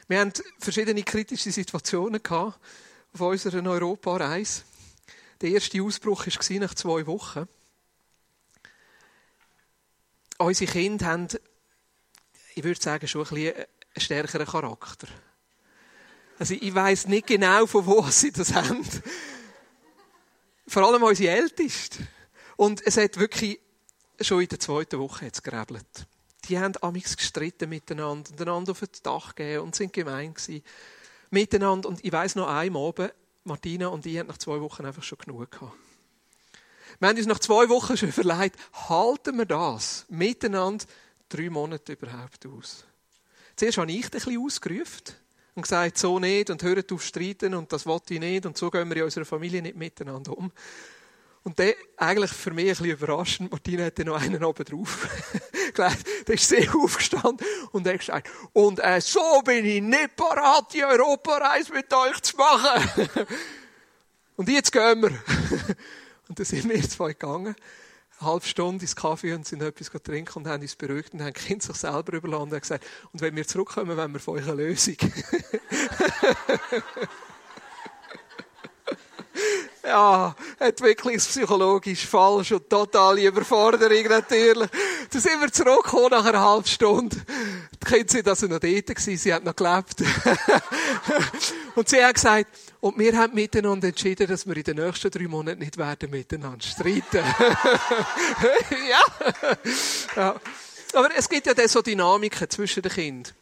Wir 0.09 0.19
haben 0.19 0.33
verschiedene 0.57 1.03
kritische 1.03 1.53
Situationen 1.53 2.21
auf 2.27 2.59
unserer 3.13 3.65
Europareise. 3.65 4.63
Der 5.39 5.51
erste 5.51 5.81
Ausbruch 5.81 6.25
war 6.27 6.59
nach 6.59 6.73
zwei 6.73 7.07
Wochen 7.07 7.47
unsere 10.39 10.71
Kinder 10.71 11.05
haben, 11.05 11.27
ich 12.55 12.63
würde 12.63 12.81
sagen, 12.81 13.07
schon 13.07 13.21
ein 13.21 13.29
bisschen 13.29 13.55
einen 13.55 13.65
stärkeren 13.97 14.47
Charakter. 14.47 15.07
Also 16.39 16.53
ich 16.53 16.73
weiß 16.73 17.07
nicht 17.07 17.27
genau, 17.27 17.65
von 17.65 17.85
wo 17.85 18.01
sie 18.09 18.31
das 18.31 18.53
haben. 18.53 18.85
Vor 20.67 20.87
allem 20.87 21.03
unsere 21.03 21.35
Älteste. 21.35 22.07
Und 22.55 22.85
es 22.85 22.97
hat 22.97 23.17
wirklich 23.17 23.59
schon 24.21 24.41
in 24.41 24.47
der 24.47 24.59
zweiten 24.59 24.99
Woche 24.99 25.25
jetzt 25.25 25.43
gerebelt. 25.43 26.07
Die 26.47 26.57
haben 26.57 26.73
amigs 26.81 27.15
gestritten 27.15 27.69
miteinander 27.69 28.31
und 28.31 28.41
einander 28.41 28.71
auf 28.71 28.79
das 28.79 29.01
Dach 29.01 29.35
gegeben 29.35 29.63
und 29.63 29.75
sind 29.75 29.93
gemein 29.93 30.33
gewesen. 30.33 30.63
Miteinander. 31.29 31.89
Und 31.89 32.03
ich 32.03 32.11
weiß 32.11 32.35
noch 32.35 32.47
einmal 32.47 32.93
Martina 33.43 33.87
und 33.87 34.05
ich 34.05 34.17
haben 34.17 34.27
nach 34.27 34.37
zwei 34.37 34.59
Wochen 34.61 34.85
einfach 34.85 35.03
schon 35.03 35.17
genug 35.17 35.51
gehabt. 35.51 35.73
Wir 36.99 37.09
haben 37.09 37.17
uns 37.17 37.27
nach 37.27 37.39
zwei 37.39 37.69
Wochen 37.69 37.97
schon 37.97 38.11
verleiht, 38.11 38.53
halten 38.89 39.37
wir 39.37 39.45
das 39.45 40.05
miteinander 40.09 40.85
drei 41.29 41.49
Monate 41.49 41.93
überhaupt 41.93 42.45
aus. 42.45 42.85
Zuerst 43.55 43.77
habe 43.77 43.91
ich 43.91 44.05
ein 44.05 44.09
bisschen 44.11 44.43
ausgerufen 44.43 45.03
und 45.55 45.63
gesagt, 45.63 45.97
so 45.97 46.19
nicht 46.19 46.49
und 46.49 46.63
hört 46.63 46.91
auf 46.91 47.03
streiten 47.03 47.53
und 47.53 47.71
das 47.71 47.85
wollte 47.85 48.13
ich 48.13 48.19
nicht 48.19 48.45
und 48.45 48.57
so 48.57 48.71
gehen 48.71 48.89
wir 48.89 48.97
in 48.97 49.03
unserer 49.03 49.25
Familie 49.25 49.61
nicht 49.61 49.75
miteinander 49.75 50.37
um. 50.37 50.51
Und 51.43 51.57
der, 51.57 51.73
eigentlich 51.97 52.31
für 52.31 52.51
mich 52.51 52.65
ein 52.65 52.69
bisschen 52.69 52.85
überraschend, 52.87 53.51
Martina 53.51 53.85
hatte 53.85 54.03
noch 54.03 54.21
einen 54.21 54.43
oben 54.43 54.65
drauf. 54.65 55.07
der 55.77 56.35
ist 56.35 56.49
sehr 56.49 56.75
aufgestanden 56.75 57.45
und 57.71 57.87
er 57.87 57.97
gesagt, 57.97 58.29
und 58.53 58.79
äh, 58.79 58.99
so 58.99 59.41
bin 59.43 59.65
ich 59.65 59.81
nicht 59.81 60.15
parat, 60.15 60.73
die 60.73 60.83
Europareise 60.83 61.73
mit 61.73 61.93
euch 61.93 62.19
zu 62.21 62.35
machen. 62.35 63.09
und 64.35 64.49
jetzt 64.49 64.71
gehen 64.71 65.01
wir. 65.01 65.11
Und 66.29 66.39
dann 66.39 66.45
sind 66.45 66.69
wir 66.69 66.81
zwei 66.87 67.09
gegangen, 67.09 67.55
eine 68.19 68.29
halbe 68.29 68.45
Stunde 68.45 68.83
ins 68.83 68.95
Kaffee 68.95 69.33
und 69.33 69.47
sind 69.47 69.61
etwas 69.63 69.89
trinken 70.03 70.39
und 70.39 70.47
haben 70.47 70.61
uns 70.61 70.75
beruhigt 70.75 71.13
und 71.13 71.21
haben 71.23 71.33
Kind 71.33 71.63
sich 71.63 71.75
selber 71.75 72.13
überlassen 72.13 72.53
und 72.53 72.61
gesagt, 72.61 72.85
und 73.11 73.21
wenn 73.21 73.35
wir 73.35 73.47
zurückkommen, 73.47 73.97
wollen 73.97 74.13
wir 74.13 74.19
von 74.19 74.37
euch 74.37 74.47
eine 74.47 74.63
Lösung. 74.63 74.95
ja, 79.89 80.35
entwicklungspsychologisch 80.59 82.05
falsch 82.05 82.51
und 82.51 82.69
totale 82.69 83.25
Überforderung 83.25 84.03
natürlich. 84.07 84.69
Dann 85.11 85.21
sind 85.21 85.41
wir 85.41 85.51
zurückgekommen 85.51 86.11
nach 86.11 86.25
einer 86.25 86.39
halben 86.41 86.67
Stunde. 86.67 87.17
Die 87.81 87.85
Kinder 87.85 88.07
sind 88.07 88.27
also 88.27 88.45
noch 88.45 88.59
dort 88.59 88.85
gewesen, 88.85 89.17
sie 89.17 89.33
hat 89.33 89.43
noch 89.43 89.55
gelebt. 89.55 89.95
und 91.75 91.89
sie 91.89 92.03
hat 92.03 92.15
gesagt, 92.15 92.47
und 92.81 92.99
wir 92.99 93.17
haben 93.17 93.33
miteinander 93.33 93.87
entschieden, 93.87 94.27
dass 94.27 94.45
wir 94.45 94.55
in 94.55 94.63
den 94.63 94.77
nächsten 94.77 95.09
drei 95.09 95.27
Monaten 95.27 95.59
nicht 95.59 95.77
werden 95.77 96.11
miteinander 96.11 96.65
streiten. 96.65 97.23
ja. 98.89 99.03
ja. 100.15 100.35
Aber 100.93 101.09
es 101.17 101.27
gibt 101.27 101.47
ja 101.47 101.53
dann 101.53 101.67
so 101.67 101.81
Dynamiken 101.81 102.49
zwischen 102.49 102.83
den 102.83 102.91
Kindern. 102.91 103.33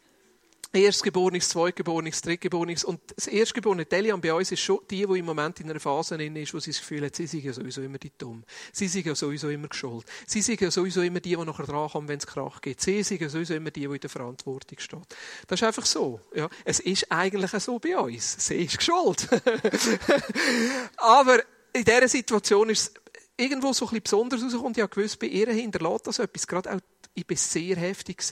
Erstgeborenes, 0.72 1.48
Zweitgeborenes, 1.48 2.20
Drittgeborenes. 2.20 2.84
Und 2.84 3.00
das 3.16 3.26
Erstgeborene 3.26 3.86
Delian 3.86 4.20
bei 4.20 4.34
uns 4.34 4.52
ist 4.52 4.60
schon 4.60 4.80
die, 4.90 5.06
die 5.06 5.18
im 5.18 5.24
Moment 5.24 5.60
in 5.60 5.70
einer 5.70 5.80
Phase 5.80 6.22
ist, 6.22 6.54
wo 6.54 6.60
sie 6.60 6.72
das 6.72 6.80
Gefühl 6.80 7.06
hat, 7.06 7.16
sie 7.16 7.26
sind 7.26 7.44
ja 7.44 7.52
sowieso 7.52 7.80
immer 7.80 7.98
die 7.98 8.12
Dumm. 8.16 8.44
Sie 8.72 8.86
sind 8.86 9.06
ja 9.06 9.14
sowieso 9.14 9.48
immer 9.48 9.68
geschuld. 9.68 10.04
Sie 10.26 10.42
sind 10.42 10.60
ja 10.60 10.70
sowieso 10.70 11.00
immer 11.00 11.20
die, 11.20 11.36
die 11.36 11.44
nachher 11.44 11.64
dran 11.64 11.88
kommen, 11.88 12.08
wenn 12.08 12.18
es 12.18 12.26
Krach 12.26 12.60
gibt. 12.60 12.82
Sie 12.82 13.02
sind 13.02 13.20
ja 13.20 13.28
sowieso 13.30 13.54
immer 13.54 13.70
die, 13.70 13.86
die 13.88 13.94
in 13.94 14.00
der 14.00 14.10
Verantwortung 14.10 14.78
steht. 14.78 15.16
Das 15.46 15.60
ist 15.60 15.66
einfach 15.66 15.86
so. 15.86 16.20
Ja. 16.34 16.50
Es 16.64 16.80
ist 16.80 17.10
eigentlich 17.10 17.50
so 17.62 17.78
bei 17.78 17.96
uns. 17.96 18.36
Sie 18.46 18.64
ist 18.64 18.76
geschuld. 18.76 19.26
Aber 20.98 21.42
in 21.72 21.84
dieser 21.84 22.08
Situation 22.08 22.68
ist 22.68 22.80
es 22.80 22.94
irgendwo 23.38 23.72
so 23.72 23.86
ein 23.86 23.88
bisschen 23.88 24.02
besonders 24.02 24.42
rausgekommen. 24.42 24.72
Ich 24.76 24.82
habe 24.82 24.94
gewusst, 24.94 25.18
bei 25.18 25.28
ihr 25.28 25.50
hinterlässt 25.50 26.06
das 26.06 26.18
etwas, 26.18 26.46
gerade 26.46 26.74
auch 26.74 26.80
ich 27.18 27.28
war 27.28 27.36
sehr 27.36 27.76
heftig, 27.76 28.22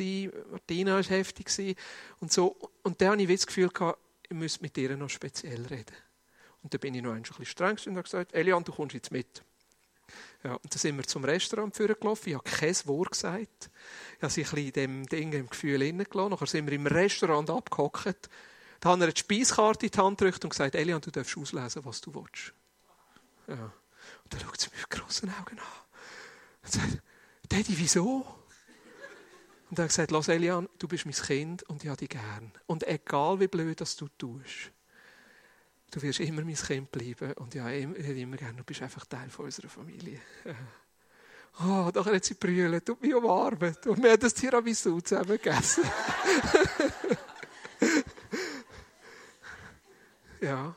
Martina 0.50 0.94
war 0.94 1.02
heftig 1.02 1.76
und 2.20 2.32
so. 2.32 2.56
Und 2.82 3.00
dann 3.00 3.10
hatte 3.12 3.22
ich 3.22 3.28
das 3.28 3.46
Gefühl, 3.46 3.70
ich 4.28 4.36
müsste 4.36 4.62
mit 4.62 4.76
ihr 4.78 4.96
noch 4.96 5.10
speziell 5.10 5.66
reden. 5.66 5.96
Und 6.62 6.72
dann 6.72 6.80
bin 6.80 6.94
ich 6.94 7.02
noch 7.02 7.12
ein 7.12 7.22
bisschen 7.22 7.46
streng 7.46 7.78
und 7.86 7.92
habe 7.92 8.02
gesagt, 8.02 8.34
Elian, 8.34 8.64
du 8.64 8.72
kommst 8.72 8.94
jetzt 8.94 9.12
mit. 9.12 9.42
Ja, 10.42 10.54
und 10.54 10.72
dann 10.72 10.78
sind 10.78 10.96
wir 10.96 11.04
zum 11.04 11.24
Restaurant 11.24 11.74
gelaufen. 11.74 12.28
Ich 12.28 12.34
habe 12.34 12.44
kein 12.44 12.74
Wort 12.84 13.12
gesagt. 13.12 13.70
Ich 14.16 14.22
habe 14.22 14.32
sich 14.32 14.52
in 14.52 14.72
dem 14.72 15.06
Ding 15.06 15.32
im 15.32 15.48
Gefühl 15.48 15.82
hineingelassen. 15.82 16.30
Nachher 16.30 16.46
sind 16.46 16.66
wir 16.66 16.72
im 16.74 16.86
Restaurant 16.86 17.50
abgehockt. 17.50 18.28
Da 18.80 18.90
haben 18.90 19.00
wir 19.00 19.10
die 19.10 19.18
Speiskarte 19.18 19.86
in 19.86 19.92
die 19.92 19.98
Hand 19.98 20.18
gedrückt 20.18 20.44
und 20.44 20.50
gesagt, 20.50 20.74
Elian, 20.74 21.00
du 21.00 21.10
darfst 21.10 21.36
auslesen, 21.36 21.84
was 21.84 22.00
du 22.00 22.14
willst. 22.14 22.52
Ja. 23.48 23.72
Und 24.24 24.32
dann 24.32 24.40
schaut 24.40 24.60
sie 24.60 24.70
mich 24.70 24.80
mit 24.80 24.90
grossen 24.90 25.30
Augen 25.30 25.58
an. 25.58 25.66
Und 26.62 26.72
sagt, 26.72 27.02
Daddy, 27.48 27.78
wieso? 27.78 28.26
Und 29.68 29.78
er 29.78 29.84
hat 29.84 29.90
gesagt, 29.90 30.10
lass 30.10 30.28
Elian, 30.28 30.68
du 30.78 30.86
bist 30.86 31.06
mein 31.06 31.14
Kind 31.14 31.62
und 31.64 31.82
ich 31.82 31.88
habe 31.88 31.98
dich 31.98 32.08
gern. 32.08 32.52
Und 32.66 32.86
egal 32.86 33.40
wie 33.40 33.48
blöd 33.48 33.80
das 33.80 33.96
du 33.96 34.08
tust, 34.16 34.70
du 35.90 36.02
wirst 36.02 36.20
immer 36.20 36.42
mein 36.42 36.54
Kind 36.54 36.92
bleiben 36.92 37.32
und 37.34 37.54
ja, 37.54 37.68
immer, 37.70 37.96
immer 37.96 38.36
gern, 38.36 38.56
du 38.56 38.64
bist 38.64 38.82
einfach 38.82 39.06
Teil 39.06 39.28
von 39.30 39.46
unserer 39.46 39.68
Familie. 39.68 40.20
Oh, 41.58 41.90
da 41.90 42.04
hat 42.04 42.22
sie 42.22 42.34
brüllen, 42.34 42.84
tut 42.84 43.00
mich 43.00 43.14
umarmt. 43.14 43.86
Und 43.86 44.02
wir 44.02 44.10
haben 44.10 44.20
das 44.20 44.34
Tiramisu 44.34 45.00
zusammen 45.00 45.38
gegessen. 45.38 45.84
ja 50.42 50.76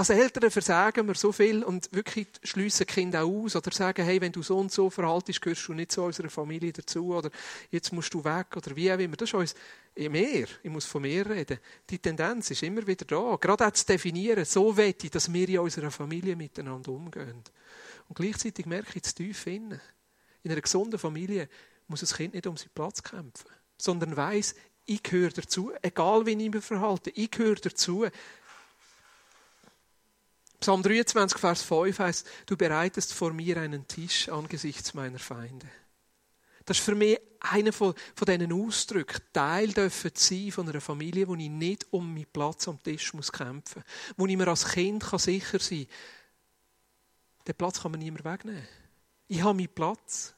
als 0.00 0.08
Eltern 0.08 0.50
versagen 0.50 1.06
wir 1.06 1.14
so 1.14 1.30
viel 1.30 1.62
und 1.62 1.92
wirklich 1.92 2.28
schliessen 2.42 2.86
Kinder 2.86 3.22
auch 3.22 3.44
aus 3.44 3.54
oder 3.54 3.70
sagen, 3.70 4.02
hey, 4.02 4.18
wenn 4.18 4.32
du 4.32 4.42
so 4.42 4.56
und 4.56 4.72
so 4.72 4.88
verhaltest, 4.88 5.42
gehörst 5.42 5.68
du 5.68 5.74
nicht 5.74 5.92
zu 5.92 6.02
unserer 6.02 6.30
Familie 6.30 6.72
dazu 6.72 7.14
oder 7.14 7.30
jetzt 7.70 7.92
musst 7.92 8.14
du 8.14 8.24
weg 8.24 8.46
oder 8.56 8.74
wie 8.74 8.90
auch 8.90 8.98
immer. 8.98 9.16
Das 9.16 9.28
ist 9.28 9.34
uns 9.34 9.54
mehr. 9.94 10.46
Ich 10.62 10.70
muss 10.70 10.86
von 10.86 11.02
mir 11.02 11.28
reden. 11.28 11.58
Die 11.90 11.98
Tendenz 11.98 12.50
ist 12.50 12.62
immer 12.62 12.86
wieder 12.86 13.04
da. 13.04 13.36
Gerade 13.38 13.66
auch 13.66 13.72
zu 13.72 13.84
definieren, 13.84 14.46
so 14.46 14.74
wette 14.74 15.04
ich, 15.04 15.10
dass 15.10 15.30
wir 15.30 15.48
in 15.50 15.58
unserer 15.58 15.90
Familie 15.90 16.34
miteinander 16.34 16.92
umgehen. 16.92 17.44
Und 18.08 18.16
gleichzeitig 18.16 18.64
merke 18.64 18.92
ich 18.94 19.02
zu 19.02 19.16
tief 19.16 19.46
innen. 19.48 19.82
In 20.42 20.50
einer 20.50 20.62
gesunden 20.62 20.98
Familie 20.98 21.46
muss 21.88 22.00
das 22.00 22.14
Kind 22.14 22.32
nicht 22.32 22.46
um 22.46 22.56
seinen 22.56 22.70
Platz 22.74 23.02
kämpfen, 23.02 23.50
sondern 23.76 24.16
weiß, 24.16 24.54
ich 24.86 25.02
gehöre 25.02 25.30
dazu, 25.30 25.72
egal 25.82 26.24
wie 26.24 26.42
ich 26.42 26.50
mich 26.50 26.64
verhalte, 26.64 27.10
ich 27.10 27.30
gehöre 27.30 27.56
dazu. 27.56 28.06
Psalm 30.60 30.82
23, 30.82 31.38
Vers 31.38 31.62
5 31.62 31.98
heißt, 31.98 32.26
du 32.46 32.56
bereitest 32.56 33.14
vor 33.14 33.32
mir 33.32 33.56
einen 33.56 33.88
Tisch 33.88 34.28
angesichts 34.28 34.92
meiner 34.92 35.18
Feinde. 35.18 35.66
Das 36.66 36.78
ist 36.78 36.84
für 36.84 36.94
mich 36.94 37.18
einer 37.40 37.72
von, 37.72 37.94
von 38.14 38.26
diesen 38.26 38.52
Ausdrücken. 38.52 39.22
Teil 39.32 39.72
dürfen 39.72 40.10
sein 40.14 40.52
von 40.52 40.68
einer 40.68 40.82
Familie, 40.82 41.26
wo 41.26 41.34
ich 41.34 41.48
nicht 41.48 41.86
um 41.90 42.12
meinen 42.12 42.26
Platz 42.26 42.68
am 42.68 42.82
Tisch 42.82 43.14
muss 43.14 43.32
kämpfen 43.32 43.82
muss. 43.82 44.14
Wo 44.18 44.26
ich 44.26 44.36
mir 44.36 44.48
als 44.48 44.68
Kind 44.68 45.02
kann 45.02 45.18
sicher 45.18 45.58
sein 45.58 45.86
kann, 45.86 47.44
den 47.48 47.54
Platz 47.54 47.80
kann 47.80 47.92
man 47.92 48.00
niemand 48.00 48.24
wegnehmen. 48.24 48.68
Ich 49.28 49.42
habe 49.42 49.54
meinen 49.54 49.74
Platz. 49.74 50.34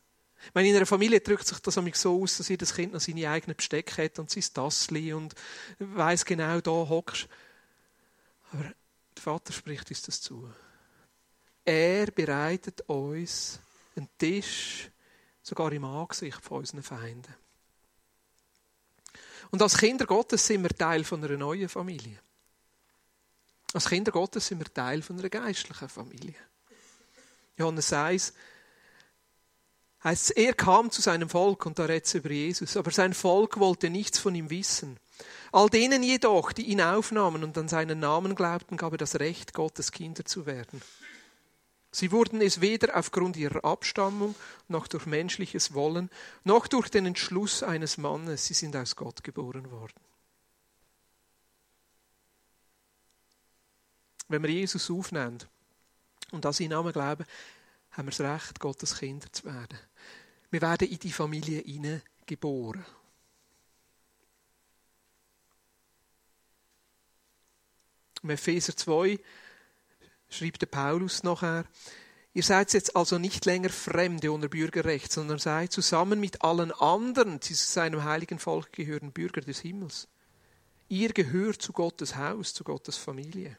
Meine, 0.54 0.68
in 0.68 0.76
einer 0.76 0.86
Familie 0.86 1.20
drückt 1.20 1.46
sich 1.46 1.58
das 1.58 1.74
so 1.74 2.22
aus, 2.22 2.36
dass 2.36 2.48
jedes 2.48 2.74
Kind 2.74 2.92
noch 2.92 3.00
seine 3.00 3.28
eigenen 3.28 3.56
Besteck 3.56 3.96
hat 3.98 4.18
und 4.18 4.30
sein 4.30 4.44
Tassli 4.54 5.12
und 5.12 5.34
weiß 5.78 6.24
genau, 6.24 6.60
da 6.60 6.70
hockst. 6.70 7.28
Aber 8.52 8.72
Vater 9.22 9.52
spricht 9.52 9.88
uns 9.88 10.02
das 10.02 10.20
zu. 10.20 10.52
Er 11.64 12.10
bereitet 12.10 12.80
uns 12.82 13.60
einen 13.94 14.08
Tisch, 14.18 14.90
sogar 15.42 15.72
im 15.72 15.84
Angesicht 15.84 16.42
von 16.42 16.58
unseren 16.58 16.82
Feinden. 16.82 17.34
Und 19.52 19.62
als 19.62 19.78
Kinder 19.78 20.06
Gottes 20.06 20.46
sind 20.46 20.62
wir 20.62 20.70
Teil 20.70 21.04
von 21.04 21.22
einer 21.22 21.36
neuen 21.36 21.68
Familie. 21.68 22.18
Als 23.72 23.88
Kinder 23.88 24.10
Gottes 24.10 24.46
sind 24.46 24.58
wir 24.58 24.72
Teil 24.72 25.02
von 25.02 25.18
einer 25.18 25.30
geistlichen 25.30 25.88
Familie. 25.88 26.34
Johannes 27.56 27.92
1 27.92 28.32
heißt 30.02 30.36
er 30.36 30.54
kam 30.54 30.90
zu 30.90 31.00
seinem 31.00 31.28
Volk 31.28 31.64
und 31.66 31.78
da 31.78 31.84
redet 31.84 32.06
es 32.06 32.14
über 32.14 32.30
Jesus, 32.30 32.76
aber 32.76 32.90
sein 32.90 33.14
Volk 33.14 33.60
wollte 33.60 33.88
nichts 33.88 34.18
von 34.18 34.34
ihm 34.34 34.50
wissen. 34.50 34.98
All 35.52 35.68
denen 35.68 36.02
jedoch, 36.02 36.52
die 36.52 36.66
ihn 36.66 36.80
aufnahmen 36.80 37.44
und 37.44 37.56
an 37.58 37.68
seinen 37.68 38.00
Namen 38.00 38.34
glaubten, 38.34 38.76
gab 38.76 38.92
er 38.92 38.98
das 38.98 39.18
Recht, 39.18 39.54
Gottes 39.54 39.92
Kinder 39.92 40.24
zu 40.24 40.46
werden. 40.46 40.82
Sie 41.94 42.10
wurden 42.10 42.40
es 42.40 42.62
weder 42.62 42.96
aufgrund 42.96 43.36
ihrer 43.36 43.64
Abstammung, 43.64 44.34
noch 44.68 44.86
durch 44.86 45.04
menschliches 45.04 45.74
Wollen, 45.74 46.08
noch 46.42 46.66
durch 46.66 46.88
den 46.88 47.04
Entschluss 47.04 47.62
eines 47.62 47.98
Mannes. 47.98 48.46
Sie 48.46 48.54
sind 48.54 48.74
aus 48.74 48.96
Gott 48.96 49.22
geboren 49.22 49.70
worden. 49.70 50.00
Wenn 54.28 54.42
wir 54.42 54.50
Jesus 54.50 54.90
aufnehmen 54.90 55.38
und 56.30 56.46
an 56.46 56.54
seinen 56.54 56.70
Namen 56.70 56.94
glauben, 56.94 57.26
haben 57.90 58.06
wir 58.06 58.12
das 58.12 58.20
Recht, 58.20 58.58
Gottes 58.58 58.98
Kinder 58.98 59.30
zu 59.30 59.44
werden. 59.44 59.78
Wir 60.50 60.62
werden 60.62 60.88
in 60.88 60.98
die 60.98 61.12
Familie 61.12 61.60
hineingeboren. 61.60 62.84
Im 68.22 68.30
Epheser 68.30 68.76
2 68.76 69.18
schreibt 70.28 70.62
der 70.62 70.66
Paulus 70.66 71.22
nachher, 71.22 71.66
Ihr 72.34 72.42
seid 72.42 72.72
jetzt 72.72 72.96
also 72.96 73.18
nicht 73.18 73.44
länger 73.44 73.68
Fremde 73.68 74.32
ohne 74.32 74.48
Bürgerrecht, 74.48 75.12
sondern 75.12 75.38
seid 75.38 75.70
zusammen 75.70 76.18
mit 76.18 76.42
allen 76.42 76.72
anderen, 76.72 77.40
die 77.40 77.52
zu 77.52 77.66
seinem 77.66 78.04
heiligen 78.04 78.38
Volk 78.38 78.72
gehören, 78.72 79.12
Bürger 79.12 79.42
des 79.42 79.60
Himmels. 79.60 80.08
Ihr 80.88 81.12
gehört 81.12 81.60
zu 81.60 81.72
Gottes 81.72 82.16
Haus, 82.16 82.54
zu 82.54 82.64
Gottes 82.64 82.96
Familie. 82.96 83.58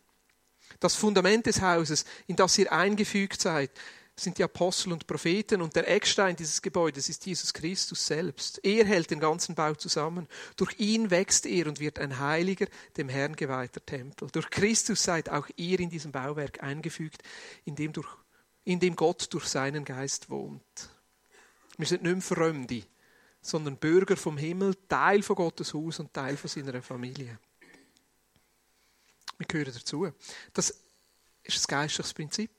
Das 0.79 0.95
Fundament 0.95 1.45
des 1.45 1.61
Hauses, 1.61 2.05
in 2.25 2.35
das 2.35 2.57
ihr 2.57 2.71
eingefügt 2.71 3.41
seid, 3.41 3.69
sind 4.15 4.37
die 4.37 4.43
Apostel 4.43 4.93
und 4.93 5.07
Propheten 5.07 5.61
und 5.61 5.75
der 5.75 5.89
Eckstein 5.89 6.35
dieses 6.35 6.61
Gebäudes 6.61 7.09
ist 7.09 7.25
Jesus 7.25 7.51
Christus 7.51 8.05
selbst. 8.05 8.63
Er 8.63 8.85
hält 8.85 9.09
den 9.09 9.19
ganzen 9.19 9.55
Bau 9.55 9.73
zusammen. 9.73 10.27
Durch 10.55 10.79
ihn 10.79 11.09
wächst 11.09 11.47
er 11.47 11.67
und 11.67 11.79
wird 11.79 11.97
ein 11.97 12.19
heiliger, 12.19 12.67
dem 12.95 13.09
Herrn 13.09 13.35
geweihter 13.35 13.83
Tempel. 13.83 14.29
Durch 14.31 14.49
Christus 14.51 15.01
seid 15.01 15.29
auch 15.29 15.49
ihr 15.55 15.79
in 15.79 15.89
diesem 15.89 16.11
Bauwerk 16.11 16.61
eingefügt, 16.61 17.23
in 17.65 17.75
dem, 17.75 17.91
durch, 17.91 18.07
in 18.65 18.79
dem 18.79 18.95
Gott 18.95 19.33
durch 19.33 19.45
seinen 19.47 19.83
Geist 19.83 20.29
wohnt. 20.29 20.89
Wir 21.77 21.87
sind 21.87 22.03
nicht 22.03 22.13
mehr 22.13 22.21
Fremde, 22.21 22.83
sondern 23.41 23.77
Bürger 23.77 24.15
vom 24.15 24.37
Himmel, 24.37 24.75
Teil 24.87 25.23
von 25.23 25.35
Gottes 25.35 25.73
Haus 25.73 25.99
und 25.99 26.13
Teil 26.13 26.37
von 26.37 26.49
seiner 26.49 26.83
Familie. 26.83 27.39
Wir 29.39 29.47
gehören 29.47 29.73
dazu. 29.73 30.11
Das 30.53 30.69
ist 31.41 31.67
ein 31.67 31.67
geistliches 31.67 32.13
Prinzip. 32.13 32.51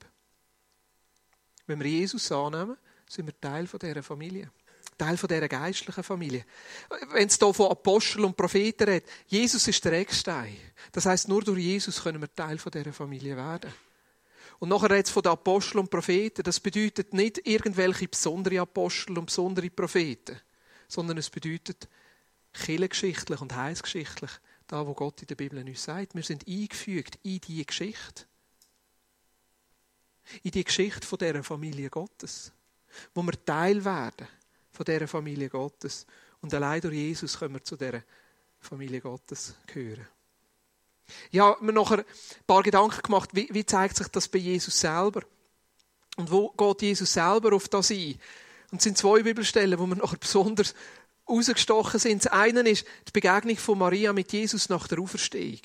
Wenn 1.66 1.80
wir 1.80 1.90
Jesus 1.90 2.30
annehmen, 2.30 2.76
sind 3.08 3.26
wir 3.26 3.40
Teil 3.40 3.66
von 3.66 3.78
dieser 3.78 4.02
Familie. 4.02 4.50
Teil 4.96 5.16
von 5.16 5.28
dieser 5.28 5.48
geistlichen 5.48 6.04
Familie. 6.04 6.44
Wenn 7.12 7.26
es 7.26 7.38
hier 7.38 7.52
von 7.52 7.70
Aposteln 7.70 8.26
und 8.26 8.36
Propheten 8.36 8.84
redet, 8.84 9.08
Jesus 9.26 9.66
ist 9.66 9.84
der 9.84 9.94
Eckstein. 9.94 10.56
Das 10.92 11.06
heißt, 11.06 11.28
nur 11.28 11.42
durch 11.42 11.58
Jesus 11.58 12.02
können 12.02 12.20
wir 12.20 12.32
Teil 12.32 12.58
von 12.58 12.70
dieser 12.70 12.92
Familie 12.92 13.36
werden. 13.36 13.72
Und 14.60 14.68
nachher 14.68 14.90
redet 14.90 15.06
es 15.06 15.12
von 15.12 15.22
den 15.22 15.32
Aposteln 15.32 15.80
und 15.80 15.90
Propheten. 15.90 16.44
Das 16.44 16.60
bedeutet 16.60 17.12
nicht 17.12 17.44
irgendwelche 17.46 18.06
besondere 18.06 18.60
Apostel 18.60 19.18
und 19.18 19.26
besondere 19.26 19.68
Propheten, 19.70 20.40
sondern 20.86 21.18
es 21.18 21.28
bedeutet 21.28 21.88
kirchengeschichtlich 22.52 23.40
und 23.40 23.56
heilsgeschichtlich, 23.56 24.30
da 24.68 24.86
wo 24.86 24.94
Gott 24.94 25.22
in 25.22 25.26
der 25.26 25.34
Bibel 25.34 25.58
uns 25.58 25.82
sagt. 25.82 26.14
Wir 26.14 26.22
sind 26.22 26.46
eingefügt 26.46 27.18
in 27.24 27.40
diese 27.40 27.64
Geschichte 27.64 28.26
in 30.42 30.50
die 30.50 30.64
Geschichte 30.64 31.06
von 31.06 31.18
dieser 31.18 31.42
Familie 31.42 31.90
Gottes, 31.90 32.52
wo 33.14 33.22
wir 33.22 33.44
Teil 33.44 33.84
werden 33.84 34.26
von 34.70 34.84
dieser 34.84 35.08
Familie 35.08 35.48
Gottes. 35.48 36.06
Und 36.40 36.52
allein 36.54 36.80
durch 36.80 36.94
Jesus 36.94 37.38
können 37.38 37.54
wir 37.54 37.64
zu 37.64 37.76
dieser 37.76 38.02
Familie 38.60 39.00
Gottes 39.00 39.54
gehören. 39.66 40.08
Ich 41.30 41.40
habe 41.40 41.62
mir 41.64 41.72
nachher 41.72 41.98
ein 41.98 42.04
paar 42.46 42.62
Gedanken 42.62 43.02
gemacht, 43.02 43.30
wie, 43.32 43.48
wie 43.52 43.66
zeigt 43.66 43.96
sich 43.96 44.08
das 44.08 44.28
bei 44.28 44.38
Jesus 44.38 44.78
selber? 44.80 45.22
Und 46.16 46.30
wo 46.30 46.50
geht 46.50 46.82
Jesus 46.82 47.12
selber 47.12 47.54
auf 47.54 47.68
das 47.68 47.90
ein? 47.90 48.18
Und 48.70 48.78
es 48.78 48.84
sind 48.84 48.98
zwei 48.98 49.22
Bibelstellen, 49.22 49.78
wo 49.78 49.86
wir 49.86 49.96
nachher 49.96 50.16
besonders 50.16 50.74
rausgestochen 51.28 52.00
sind. 52.00 52.24
Das 52.24 52.32
eine 52.32 52.68
ist 52.68 52.86
die 53.06 53.12
Begegnung 53.12 53.56
von 53.56 53.78
Maria 53.78 54.12
mit 54.12 54.32
Jesus 54.32 54.68
nach 54.68 54.88
der 54.88 55.00
Auferstehung. 55.00 55.60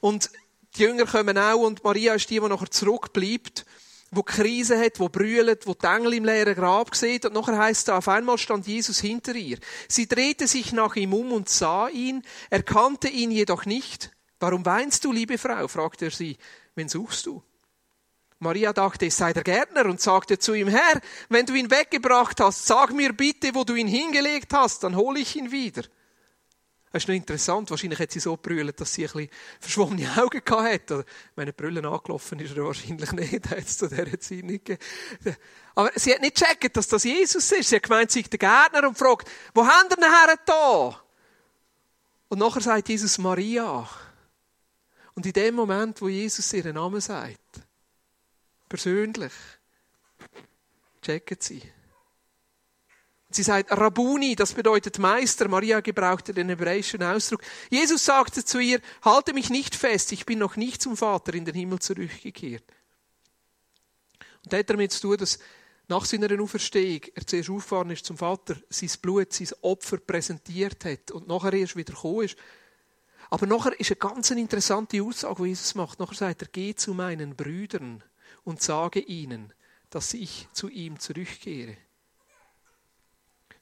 Und 0.00 0.30
die 0.76 0.82
Jünger 0.82 1.06
kommen 1.06 1.36
auch 1.38 1.60
und 1.60 1.84
Maria 1.84 2.14
ist 2.14 2.30
die, 2.30 2.40
die 2.40 2.48
nachher 2.48 2.70
zurückbleibt, 2.70 3.66
wo 4.10 4.22
Krise 4.22 4.78
hat, 4.78 5.00
wo 5.00 5.08
brüllt, 5.08 5.66
wo 5.66 5.74
die 5.74 5.86
Engel 5.86 6.14
im 6.14 6.24
leeren 6.24 6.54
Grab 6.54 6.94
sieht. 6.94 7.24
Und 7.24 7.34
nachher 7.34 7.58
heißt 7.58 7.88
es, 7.88 7.94
auf 7.94 8.08
einmal 8.08 8.38
stand 8.38 8.66
Jesus 8.66 9.00
hinter 9.00 9.34
ihr. 9.34 9.58
Sie 9.88 10.06
drehte 10.06 10.46
sich 10.46 10.72
nach 10.72 10.96
ihm 10.96 11.14
um 11.14 11.32
und 11.32 11.48
sah 11.48 11.88
ihn, 11.88 12.22
erkannte 12.50 13.08
ihn 13.08 13.30
jedoch 13.30 13.64
nicht. 13.64 14.10
Warum 14.38 14.66
weinst 14.66 15.04
du, 15.04 15.12
liebe 15.12 15.38
Frau? 15.38 15.68
fragte 15.68 16.06
er 16.06 16.10
sie. 16.10 16.36
Wen 16.74 16.88
suchst 16.88 17.26
du? 17.26 17.42
Maria 18.38 18.72
dachte, 18.72 19.06
es 19.06 19.16
sei 19.16 19.32
der 19.32 19.44
Gärtner 19.44 19.86
und 19.86 20.00
sagte 20.00 20.36
zu 20.38 20.52
ihm, 20.52 20.66
Herr, 20.66 21.00
wenn 21.28 21.46
du 21.46 21.54
ihn 21.54 21.70
weggebracht 21.70 22.40
hast, 22.40 22.66
sag 22.66 22.92
mir 22.92 23.12
bitte, 23.12 23.54
wo 23.54 23.62
du 23.62 23.74
ihn 23.74 23.86
hingelegt 23.86 24.52
hast, 24.52 24.82
dann 24.82 24.96
hole 24.96 25.20
ich 25.20 25.36
ihn 25.36 25.52
wieder. 25.52 25.84
Das 26.92 27.04
ist 27.04 27.08
noch 27.08 27.14
interessant. 27.14 27.70
Wahrscheinlich 27.70 27.98
hat 27.98 28.12
sie 28.12 28.20
so 28.20 28.36
brüllt, 28.36 28.78
dass 28.78 28.92
sie 28.92 29.06
ein 29.06 29.12
bisschen 29.12 29.30
verschwommene 29.60 30.22
Augen 30.22 30.42
hatte. 30.46 30.94
Oder, 30.96 31.04
meine 31.34 31.54
Brüllen 31.54 31.86
angelaufen 31.86 32.38
ist 32.38 32.54
er 32.54 32.64
wahrscheinlich 32.64 33.12
nicht. 33.12 33.32
Hat 33.50 33.58
es 33.58 33.78
zu 33.78 33.88
dieser 33.88 34.20
Zeit 34.20 34.44
nicht 34.44 34.66
gegeben. 34.66 35.36
Aber 35.74 35.90
sie 35.94 36.12
hat 36.12 36.20
nicht 36.20 36.36
gecheckt, 36.38 36.76
dass 36.76 36.86
das 36.86 37.04
Jesus 37.04 37.50
ist. 37.50 37.70
Sie 37.70 37.76
hat 37.76 37.82
gemeint, 37.82 38.10
sie 38.10 38.20
ist 38.20 38.30
der 38.30 38.38
Gärtner 38.38 38.86
und 38.86 38.98
fragt, 38.98 39.26
wo 39.54 39.66
haben 39.66 39.88
wir 39.88 39.96
nachher 39.96 40.38
da? 40.44 41.02
Und 42.28 42.38
nachher 42.38 42.60
sagt 42.60 42.90
Jesus 42.90 43.16
Maria. 43.16 43.88
Und 45.14 45.24
in 45.24 45.32
dem 45.32 45.54
Moment, 45.54 46.00
wo 46.02 46.08
Jesus 46.08 46.52
ihren 46.52 46.74
Namen 46.74 47.00
sagt, 47.00 47.38
persönlich, 48.68 49.32
checkt 51.00 51.42
sie. 51.42 51.62
Sie 53.34 53.42
sagt 53.42 53.70
Rabuni, 53.70 54.36
das 54.36 54.52
bedeutet 54.52 54.98
Meister. 54.98 55.48
Maria 55.48 55.80
gebrauchte 55.80 56.34
den 56.34 56.48
hebräischen 56.50 57.02
Ausdruck. 57.02 57.42
Jesus 57.70 58.04
sagte 58.04 58.44
zu 58.44 58.58
ihr, 58.58 58.80
halte 59.02 59.32
mich 59.32 59.48
nicht 59.48 59.74
fest, 59.74 60.12
ich 60.12 60.26
bin 60.26 60.38
noch 60.38 60.56
nicht 60.56 60.82
zum 60.82 60.96
Vater 60.96 61.34
in 61.34 61.44
den 61.44 61.54
Himmel 61.54 61.78
zurückgekehrt. 61.78 62.64
Und 64.44 64.52
das 64.52 64.58
hat 64.60 64.70
damit 64.70 64.92
zu 64.92 65.00
tun, 65.00 65.16
dass 65.16 65.38
nach 65.88 66.04
seiner 66.04 66.40
Auferstehung 66.40 67.00
er 67.14 67.26
zuerst 67.26 67.50
aufgefahren 67.50 67.90
ist 67.90 68.04
zum 68.04 68.16
Vater, 68.16 68.56
sein 68.68 68.90
Blut, 69.00 69.32
sein 69.32 69.48
Opfer 69.62 69.98
präsentiert 69.98 70.84
hat 70.84 71.10
und 71.10 71.28
nachher 71.28 71.52
erst 71.52 71.76
wieder 71.76 71.94
gekommen 71.94 72.24
ist. 72.24 72.36
Aber 73.30 73.46
nachher 73.46 73.78
ist 73.80 73.90
eine 73.90 73.96
ganz 73.96 74.30
interessante 74.30 75.02
Aussage, 75.02 75.42
die 75.42 75.48
Jesus 75.48 75.74
macht. 75.74 75.98
Nachher 76.00 76.14
sagt 76.14 76.42
er, 76.42 76.48
geh 76.48 76.74
zu 76.74 76.92
meinen 76.92 77.34
Brüdern 77.34 78.04
und 78.44 78.62
sage 78.62 79.00
ihnen, 79.00 79.52
dass 79.90 80.12
ich 80.12 80.48
zu 80.52 80.68
ihm 80.68 80.98
zurückkehre 80.98 81.76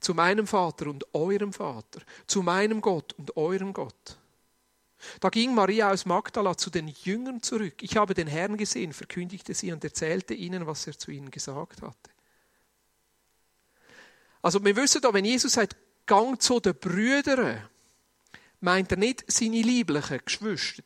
zu 0.01 0.15
meinem 0.15 0.47
Vater 0.47 0.87
und 0.87 1.15
eurem 1.15 1.53
Vater, 1.53 2.01
zu 2.27 2.43
meinem 2.43 2.81
Gott 2.81 3.13
und 3.15 3.37
eurem 3.37 3.73
Gott. 3.73 4.19
Da 5.21 5.31
ging 5.31 5.55
Maria 5.55 5.91
aus 5.91 6.05
Magdala 6.05 6.57
zu 6.57 6.71
den 6.71 6.89
Jüngern 6.89 7.43
zurück. 7.43 7.83
Ich 7.83 7.97
habe 7.97 8.15
den 8.15 8.27
Herrn 8.27 8.57
gesehen, 8.57 8.93
verkündigte 8.93 9.55
sie 9.55 9.73
und 9.73 9.83
erzählte 9.83 10.35
ihnen, 10.35 10.67
was 10.67 10.87
er 10.87 10.99
zu 10.99 11.11
ihnen 11.11 11.31
gesagt 11.31 11.81
hatte. 11.81 12.11
Also 14.43 14.63
wir 14.65 14.77
wissen 14.77 15.01
da, 15.01 15.13
wenn 15.13 15.25
Jesus 15.25 15.53
sagt, 15.53 15.77
gang 16.07 16.41
zu 16.41 16.61
den 16.61 16.75
Brüdern, 16.75 17.63
meint 18.61 18.91
er 18.91 18.99
nicht 18.99 19.25
seine 19.27 19.63
lieblichen 19.63 20.21
Geschwister. 20.25 20.83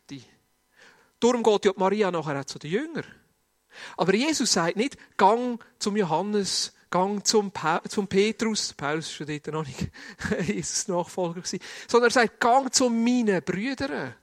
Darum 1.20 1.42
geht 1.42 1.64
ja 1.64 1.72
Maria 1.76 2.10
nachher 2.10 2.40
auch 2.40 2.44
zu 2.44 2.58
den 2.58 2.70
Jüngern. 2.70 3.04
Aber 3.96 4.14
Jesus 4.14 4.52
sagt 4.52 4.76
nicht, 4.76 4.96
gang 5.16 5.62
zum 5.78 5.96
Johannes, 5.96 6.72
gang 6.94 7.26
zum, 7.26 7.50
pa 7.50 7.82
zum 7.88 8.06
Petrus, 8.06 8.72
Paulus 8.72 9.18
war 9.18 9.26
dort 9.26 9.46
noch 9.48 9.66
nicht 9.66 9.90
Jesus 10.46 10.86
Nachfolger 10.86 11.40
gewesen, 11.40 11.58
sondern 11.88 12.08
er 12.08 12.12
sagt, 12.12 12.38
gang 12.38 12.72
zu 12.72 12.88
meinen 12.88 13.42
Brüdern. 13.42 14.14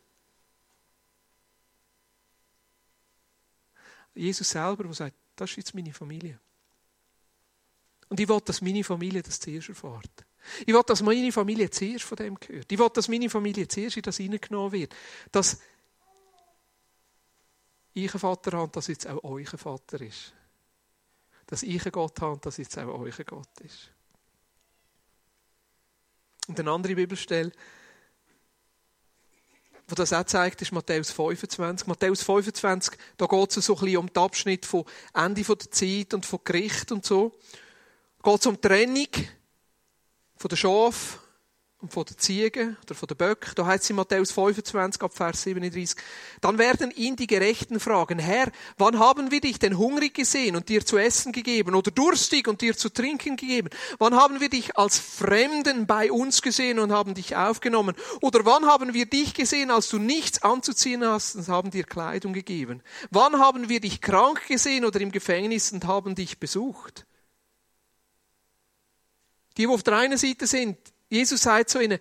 Jesus 4.15 4.49
selber, 4.49 4.85
der 4.85 4.93
sagt, 4.93 5.17
das 5.35 5.49
ist 5.49 5.57
jetzt 5.57 5.75
meine 5.75 5.93
Familie. 5.93 6.39
Und 8.07 8.21
ich 8.21 8.29
will, 8.29 8.39
dass 8.39 8.61
meine 8.61 8.85
Familie 8.85 9.21
das 9.21 9.41
zuerst 9.41 9.67
erfährt. 9.67 10.25
Ich 10.61 10.73
will, 10.73 10.83
dass 10.87 11.01
meine 11.01 11.31
Familie 11.33 11.69
zuerst 11.69 12.05
von 12.05 12.15
dem 12.15 12.35
gehört. 12.39 12.71
Ich 12.71 12.79
will, 12.79 12.89
dass 12.93 13.09
meine 13.09 13.29
Familie 13.29 13.67
zuerst 13.67 13.97
in 13.97 14.03
das 14.03 14.15
hineingenommen 14.15 14.71
wird. 14.71 14.95
Dass 15.33 15.59
ich 17.93 18.09
einen 18.09 18.19
Vater 18.19 18.57
habe, 18.57 18.71
dass 18.71 18.87
jetzt 18.87 19.07
auch 19.07 19.37
ein 19.37 19.45
Vater 19.45 19.99
ist 19.99 20.33
dass 21.51 21.63
ich 21.63 21.83
einen 21.83 21.91
Gott 21.91 22.19
habe 22.21 22.31
und 22.31 22.45
dass 22.45 22.55
jetzt 22.55 22.79
auch 22.79 22.97
euch 23.01 23.19
ein 23.19 23.25
Gott 23.25 23.59
ist. 23.59 23.91
Und 26.47 26.57
eine 26.57 26.71
andere 26.71 26.95
Bibelstelle, 26.95 27.51
wo 29.85 29.95
das 29.95 30.13
auch 30.13 30.23
zeigt, 30.23 30.61
ist 30.61 30.71
Matthäus 30.71 31.11
25. 31.11 31.87
Matthäus 31.87 32.23
25, 32.23 32.97
da 33.17 33.25
geht 33.25 33.57
es 33.57 33.65
so 33.65 33.75
ein 33.75 33.81
bisschen 33.81 33.97
um 33.97 34.07
den 34.07 34.23
Abschnitt 34.23 34.65
von 34.65 34.85
Ende 35.13 35.43
der 35.43 35.71
Zeit 35.71 36.13
und 36.13 36.25
von 36.25 36.39
Gericht 36.41 36.89
und 36.93 37.05
so. 37.05 37.37
Da 38.23 38.31
geht 38.31 38.39
es 38.39 38.47
um 38.47 38.55
die 38.55 38.61
Trennung 38.61 39.09
von 40.37 40.49
der 40.49 40.55
Schaf 40.55 41.19
und 41.81 41.91
von 41.91 42.05
den 42.05 42.17
Ziegen 42.17 42.77
oder 42.83 42.93
von 42.93 43.07
den 43.07 43.17
Böcken. 43.17 43.53
Da 43.55 43.65
heißt 43.65 43.83
es 43.83 43.89
in 43.89 43.95
Matthäus 43.95 44.31
25 44.31 45.01
ab 45.01 45.13
Vers 45.13 45.41
37. 45.41 45.97
Dann 46.39 46.57
werden 46.57 46.91
ihn 46.91 47.15
die 47.15 47.27
Gerechten 47.27 47.79
fragen, 47.79 48.19
Herr, 48.19 48.51
wann 48.77 48.99
haben 48.99 49.31
wir 49.31 49.41
dich 49.41 49.57
denn 49.57 49.77
hungrig 49.77 50.13
gesehen 50.13 50.55
und 50.55 50.69
dir 50.69 50.85
zu 50.85 50.97
essen 50.97 51.31
gegeben 51.31 51.73
oder 51.73 51.89
durstig 51.89 52.47
und 52.47 52.61
dir 52.61 52.77
zu 52.77 52.89
trinken 52.89 53.35
gegeben? 53.35 53.69
Wann 53.97 54.15
haben 54.15 54.39
wir 54.39 54.49
dich 54.49 54.77
als 54.77 54.99
Fremden 54.99 55.87
bei 55.87 56.11
uns 56.11 56.41
gesehen 56.41 56.77
und 56.77 56.91
haben 56.91 57.15
dich 57.15 57.35
aufgenommen? 57.35 57.95
Oder 58.21 58.45
wann 58.45 58.65
haben 58.65 58.93
wir 58.93 59.07
dich 59.07 59.33
gesehen, 59.33 59.71
als 59.71 59.89
du 59.89 59.97
nichts 59.97 60.43
anzuziehen 60.43 61.03
hast 61.05 61.35
und 61.35 61.47
haben 61.47 61.71
dir 61.71 61.83
Kleidung 61.83 62.33
gegeben? 62.33 62.83
Wann 63.09 63.39
haben 63.39 63.69
wir 63.69 63.79
dich 63.79 64.01
krank 64.01 64.47
gesehen 64.47 64.85
oder 64.85 65.01
im 65.01 65.11
Gefängnis 65.11 65.71
und 65.71 65.85
haben 65.85 66.13
dich 66.13 66.39
besucht? 66.39 67.07
Die, 69.57 69.63
die 69.63 69.67
auf 69.67 69.83
der 69.83 69.97
einen 69.97 70.17
Seite 70.17 70.47
sind, 70.47 70.77
Jesus 71.11 71.41
sagt 71.41 71.69
zu 71.69 71.81
ihnen, 71.81 71.99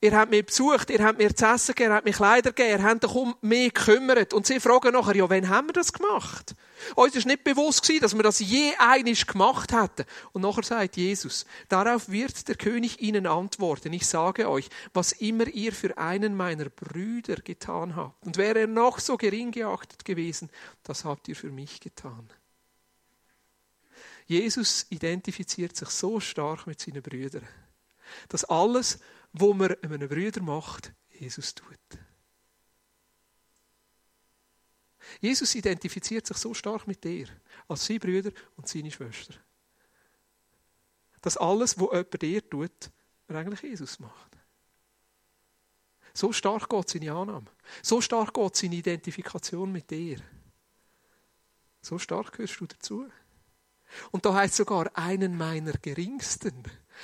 ihr 0.00 0.16
habt 0.16 0.32
mich 0.32 0.44
besucht, 0.44 0.90
ihr 0.90 1.04
habt 1.04 1.16
mir 1.16 1.34
zu 1.34 1.46
essen 1.46 1.76
gegeben, 1.76 1.92
ihr 1.92 1.94
habt 1.94 2.04
mir 2.04 2.12
Kleider 2.12 2.50
gegeben, 2.50 2.82
ihr 2.82 2.82
habt 2.82 3.04
euch 3.04 3.14
um 3.14 3.36
mich 3.40 3.72
gekümmert. 3.72 4.34
Und 4.34 4.48
sie 4.48 4.58
fragen 4.58 4.94
nachher, 4.94 5.14
ja, 5.14 5.30
wann 5.30 5.48
haben 5.48 5.68
wir 5.68 5.74
das 5.74 5.92
gemacht? 5.92 6.56
Uns 6.96 7.14
ist 7.14 7.26
nicht 7.26 7.44
bewusst 7.44 7.82
gewesen, 7.82 8.02
dass 8.02 8.16
wir 8.16 8.24
das 8.24 8.40
je 8.40 8.72
einisch 8.78 9.28
gemacht 9.28 9.72
hätten. 9.72 10.06
Und 10.32 10.42
nachher 10.42 10.64
sagt 10.64 10.96
Jesus, 10.96 11.46
darauf 11.68 12.08
wird 12.08 12.48
der 12.48 12.56
König 12.56 13.00
ihnen 13.00 13.28
antworten, 13.28 13.92
ich 13.92 14.08
sage 14.08 14.50
euch, 14.50 14.68
was 14.92 15.12
immer 15.12 15.46
ihr 15.46 15.72
für 15.72 15.96
einen 15.96 16.36
meiner 16.36 16.70
Brüder 16.70 17.36
getan 17.36 17.94
habt. 17.94 18.26
Und 18.26 18.38
wäre 18.38 18.62
er 18.62 18.66
noch 18.66 18.98
so 18.98 19.16
gering 19.16 19.52
geachtet 19.52 20.04
gewesen, 20.04 20.50
das 20.82 21.04
habt 21.04 21.28
ihr 21.28 21.36
für 21.36 21.52
mich 21.52 21.78
getan. 21.78 22.28
Jesus 24.26 24.86
identifiziert 24.90 25.76
sich 25.76 25.90
so 25.90 26.18
stark 26.18 26.66
mit 26.66 26.80
seinen 26.80 27.00
Brüdern 27.00 27.46
dass 28.28 28.44
alles, 28.44 28.98
was 29.32 29.54
man 29.54 29.74
einem 29.82 30.08
Bruder 30.08 30.42
macht, 30.42 30.92
Jesus 31.10 31.54
tut. 31.54 31.78
Jesus 35.20 35.54
identifiziert 35.54 36.26
sich 36.26 36.36
so 36.36 36.54
stark 36.54 36.86
mit 36.86 37.04
dir, 37.04 37.28
als 37.68 37.86
seine 37.86 38.00
Brüder 38.00 38.30
und 38.56 38.68
seine 38.68 38.90
Schwester. 38.90 39.34
Dass 41.20 41.36
alles, 41.36 41.78
was 41.78 41.90
jemand 41.90 42.22
dir 42.22 42.50
tut, 42.50 42.90
er 43.28 43.36
eigentlich 43.36 43.62
Jesus 43.62 43.98
macht. 43.98 44.36
So 46.12 46.32
stark 46.32 46.68
geht 46.68 46.88
seine 46.88 47.12
Annahme. 47.12 47.46
So 47.82 48.00
stark 48.00 48.34
geht 48.34 48.56
seine 48.56 48.76
Identifikation 48.76 49.72
mit 49.72 49.90
dir. 49.90 50.20
So 51.82 51.98
stark 51.98 52.32
gehörst 52.32 52.60
du 52.60 52.66
dazu. 52.66 53.08
Und 54.10 54.24
da 54.24 54.34
heißt 54.34 54.54
sogar 54.54 54.96
einen 54.96 55.36
meiner 55.36 55.72
Geringsten. 55.72 56.62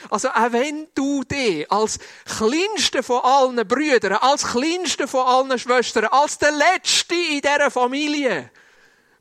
Also 0.08 0.30
auch 0.30 0.52
wenn 0.52 0.88
du 0.94 1.24
dich 1.24 1.70
als 1.70 1.98
kleinste 2.24 3.02
von 3.02 3.22
allen 3.22 3.68
Brüdern, 3.68 4.14
als 4.14 4.46
kleinste 4.46 5.06
von 5.06 5.26
allen 5.26 5.58
Schwestern, 5.58 6.06
als 6.06 6.38
der 6.38 6.52
Letzte 6.52 7.14
in 7.14 7.40
dieser 7.40 7.70
Familie 7.70 8.50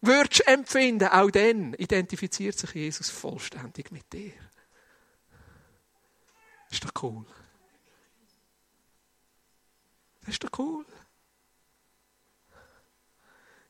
würdest 0.01 0.47
empfinden, 0.47 1.09
auch 1.09 1.29
dann 1.31 1.73
identifiziert 1.73 2.57
sich 2.57 2.73
Jesus 2.73 3.09
vollständig 3.09 3.91
mit 3.91 4.11
dir. 4.13 4.33
Ist 6.71 6.83
doch 6.85 7.03
cool. 7.03 7.25
Das 10.21 10.29
ist 10.29 10.43
doch 10.43 10.59
cool. 10.59 10.85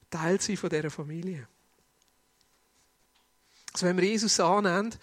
Teil 0.09 0.41
sein 0.41 0.57
von 0.57 0.69
dieser 0.69 0.89
Familie. 0.89 1.47
Also 3.73 3.85
wenn 3.85 3.97
wir 3.97 4.03
Jesus 4.03 4.39
annehmen, 4.39 4.93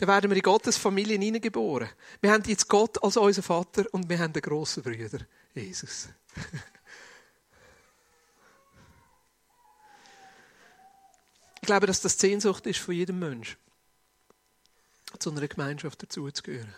dann 0.00 0.08
werden 0.08 0.30
wir 0.30 0.36
in 0.36 0.42
Gottes 0.42 0.78
Familie 0.78 1.18
hineingeboren. 1.18 1.90
Wir 2.22 2.32
haben 2.32 2.42
jetzt 2.46 2.68
Gott 2.68 3.04
als 3.04 3.18
unseren 3.18 3.42
Vater 3.42 3.84
und 3.92 4.08
wir 4.08 4.18
haben 4.18 4.32
den 4.32 4.40
grossen 4.40 4.82
Bruder, 4.82 5.26
Jesus. 5.54 6.08
ich 11.56 11.66
glaube, 11.66 11.86
dass 11.86 12.00
das 12.00 12.18
Sehnsucht 12.18 12.64
ist 12.66 12.78
von 12.78 12.94
jedem 12.94 13.18
Menschen, 13.18 13.58
zu 15.18 15.30
einer 15.30 15.46
Gemeinschaft 15.46 16.02
dazuzugehören. 16.02 16.74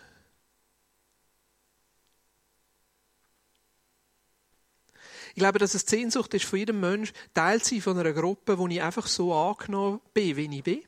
Ich 5.28 5.38
glaube, 5.38 5.60
dass 5.60 5.74
es 5.74 5.82
Sehnsucht 5.82 6.34
ist 6.34 6.44
von 6.44 6.58
jedem 6.58 6.80
Menschen, 6.80 7.14
Teil 7.34 7.62
zu 7.62 7.70
sein 7.70 7.82
von 7.82 7.96
einer 8.00 8.12
Gruppe, 8.12 8.58
wo 8.58 8.66
ich 8.66 8.82
einfach 8.82 9.06
so 9.06 9.32
angenommen 9.32 10.00
bin, 10.12 10.36
wie 10.36 10.56
ich 10.56 10.64
bin 10.64 10.82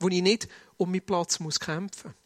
wo 0.00 0.08
ich 0.08 0.22
nicht 0.22 0.48
um 0.76 0.90
meinen 0.90 1.04
Platz 1.04 1.38
muss 1.38 1.60
kämpfen 1.60 2.10
muss. 2.10 2.20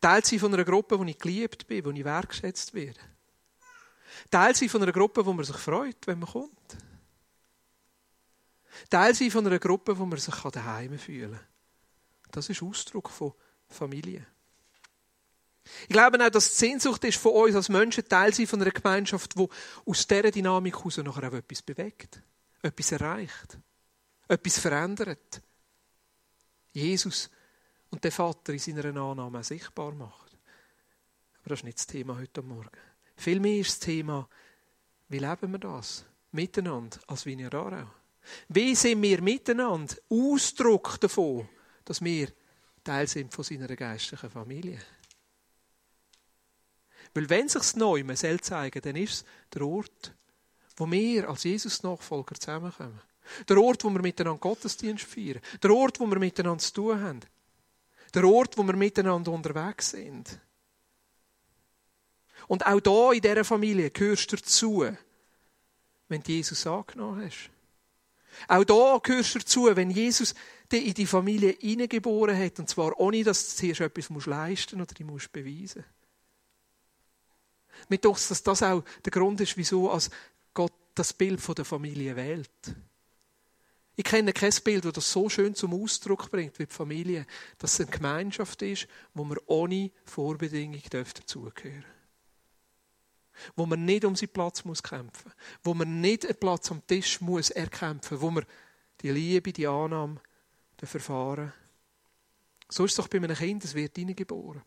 Teil 0.00 0.24
sein 0.24 0.40
von 0.40 0.52
einer 0.52 0.64
Gruppe, 0.64 0.98
wo 0.98 1.04
ich 1.04 1.16
geliebt 1.16 1.66
bin, 1.68 1.84
wo 1.84 1.90
ich 1.90 2.04
wertgeschätzt 2.04 2.74
werde. 2.74 2.98
Teil 4.30 4.54
sein 4.54 4.68
von 4.68 4.82
einer 4.82 4.92
Gruppe, 4.92 5.24
wo 5.24 5.32
man 5.32 5.44
sich 5.44 5.56
freut, 5.56 6.06
wenn 6.06 6.18
man 6.18 6.28
kommt. 6.28 6.76
Teil 8.90 9.14
sein 9.14 9.30
von 9.30 9.46
einer 9.46 9.60
Gruppe, 9.60 9.96
wo 9.96 10.04
man 10.04 10.18
sich 10.18 10.34
daheim 10.34 10.98
fühlen 10.98 11.32
kann. 11.32 11.46
Das 12.32 12.48
ist 12.48 12.62
Ausdruck 12.62 13.10
von 13.10 13.32
Familie. 13.68 14.26
Ich 15.82 15.88
glaube 15.88 16.24
auch, 16.24 16.30
dass 16.30 16.50
die 16.50 16.56
Sehnsucht 16.56 17.04
ist 17.04 17.18
von 17.18 17.32
uns 17.32 17.54
als 17.54 17.68
Menschen 17.68 18.08
Teil 18.08 18.34
sein 18.34 18.48
von 18.48 18.60
einer 18.60 18.72
Gemeinschaft, 18.72 19.38
die 19.38 19.48
aus 19.86 20.06
dieser 20.06 20.30
Dynamik 20.32 20.76
heraus 20.76 20.96
nachher 20.96 21.28
auch 21.28 21.34
etwas 21.34 21.62
bewegt, 21.62 22.20
etwas 22.62 22.92
erreicht, 22.92 23.58
etwas 24.26 24.58
verändert. 24.58 25.42
Jesus 26.72 27.30
und 27.90 28.02
der 28.02 28.12
Vater 28.12 28.52
in 28.52 28.58
seiner 28.58 28.84
Annahme 28.84 29.44
sichtbar 29.44 29.92
macht. 29.92 30.38
Aber 31.40 31.50
das 31.50 31.60
ist 31.60 31.64
nicht 31.64 31.78
das 31.78 31.86
Thema 31.86 32.18
heute 32.18 32.42
Morgen. 32.42 32.70
Vielmehr 33.16 33.58
ist 33.58 33.70
das 33.70 33.78
Thema, 33.80 34.28
wie 35.08 35.18
leben 35.18 35.52
wir 35.52 35.58
das? 35.58 36.04
Miteinander, 36.30 36.98
als 37.06 37.26
Vineyard 37.26 37.54
Aarau. 37.54 37.86
Wie 38.48 38.74
sind 38.74 39.02
wir 39.02 39.20
miteinander 39.20 39.94
Ausdruck 40.08 40.98
davon, 41.00 41.48
dass 41.84 42.02
wir 42.02 42.32
Teil 42.84 43.06
sind 43.06 43.32
von 43.32 43.44
seiner 43.44 43.68
geistlichen 43.68 44.30
Familie? 44.30 44.80
Weil 47.14 47.28
wenn 47.28 47.48
sich 47.48 47.76
neu 47.76 48.04
soll 48.14 48.40
zeigen, 48.40 48.80
dann 48.80 48.96
ist 48.96 49.12
es 49.12 49.24
der 49.52 49.62
Ort, 49.62 50.14
wo 50.76 50.90
wir 50.90 51.28
als 51.28 51.44
Jesus-Nachfolger 51.44 52.36
zusammenkommen. 52.36 53.00
Der 53.48 53.58
Ort, 53.58 53.84
wo 53.84 53.90
wir 53.90 54.02
miteinander 54.02 54.40
Gottesdienst 54.40 55.04
feiern. 55.04 55.40
Der 55.62 55.70
Ort, 55.70 56.00
wo 56.00 56.06
wir 56.06 56.18
miteinander 56.18 56.62
zu 56.62 56.72
tun 56.72 57.00
haben. 57.00 57.20
Der 58.14 58.24
Ort, 58.24 58.58
wo 58.58 58.62
wir 58.62 58.76
miteinander 58.76 59.32
unterwegs 59.32 59.90
sind. 59.90 60.38
Und 62.48 62.66
auch 62.66 62.80
da 62.80 63.12
in 63.12 63.20
dieser 63.20 63.44
Familie 63.44 63.90
gehörst 63.90 64.32
du 64.32 64.36
dazu, 64.36 64.86
wenn 66.08 66.22
du 66.22 66.32
Jesus 66.32 66.66
angenommen 66.66 67.24
hast. 67.24 67.50
Auch 68.48 68.64
da 68.64 68.98
gehörst 69.02 69.34
du 69.34 69.38
dazu, 69.38 69.68
wenn 69.76 69.90
Jesus 69.90 70.34
dich 70.70 70.86
in 70.86 70.94
die 70.94 71.06
Familie 71.06 71.56
hineingeboren 71.60 72.38
hat, 72.38 72.58
und 72.58 72.68
zwar 72.68 72.98
ohne, 72.98 73.22
dass 73.24 73.50
du 73.50 73.56
zuerst 73.56 73.80
etwas 73.80 74.26
leisten 74.26 74.78
musst 74.78 75.00
oder 75.00 75.10
musst 75.10 75.32
beweisen 75.32 75.84
Mir 77.88 77.98
doch, 77.98 78.18
dass 78.18 78.42
das 78.42 78.62
auch 78.62 78.82
der 79.04 79.12
Grund 79.12 79.40
ist, 79.40 79.56
wieso 79.56 79.98
Gott 80.54 80.72
das 80.94 81.12
Bild 81.12 81.40
der 81.56 81.64
Familie 81.64 82.16
wählt. 82.16 82.50
Ich 83.94 84.04
kenne 84.04 84.32
kein 84.32 84.52
Bild, 84.64 84.84
das 84.84 84.92
das 84.92 85.12
so 85.12 85.28
schön 85.28 85.54
zum 85.54 85.74
Ausdruck 85.74 86.30
bringt 86.30 86.58
wie 86.58 86.66
die 86.66 86.72
Familie, 86.72 87.26
dass 87.58 87.74
es 87.74 87.80
eine 87.80 87.90
Gemeinschaft 87.90 88.62
ist, 88.62 88.88
wo 89.12 89.24
man 89.24 89.38
ohne 89.46 89.90
Vorbedingung 90.04 90.82
dazugehören 90.90 91.82
darf 91.82 91.92
wo 93.56 93.66
man 93.66 93.84
nicht 93.84 94.04
um 94.04 94.14
seinen 94.14 94.28
Platz 94.28 94.64
muss 94.64 94.82
kämpfen 94.82 95.32
wo 95.62 95.74
man 95.74 96.00
nicht 96.00 96.26
einen 96.26 96.38
Platz 96.38 96.70
am 96.70 96.86
Tisch 96.86 97.20
muss 97.20 97.50
erkämpfen 97.50 98.20
wo 98.20 98.30
man 98.30 98.44
die 99.00 99.10
Liebe, 99.10 99.52
die 99.52 99.66
Annahme, 99.66 100.20
das 100.76 100.90
Verfahren. 100.90 101.52
So 102.68 102.84
ist 102.84 102.92
es 102.92 102.96
doch 102.96 103.08
bei 103.08 103.18
einem 103.18 103.34
Kind, 103.36 103.64
es 103.64 103.74
wird 103.74 103.96
hineingeboren. 103.96 104.62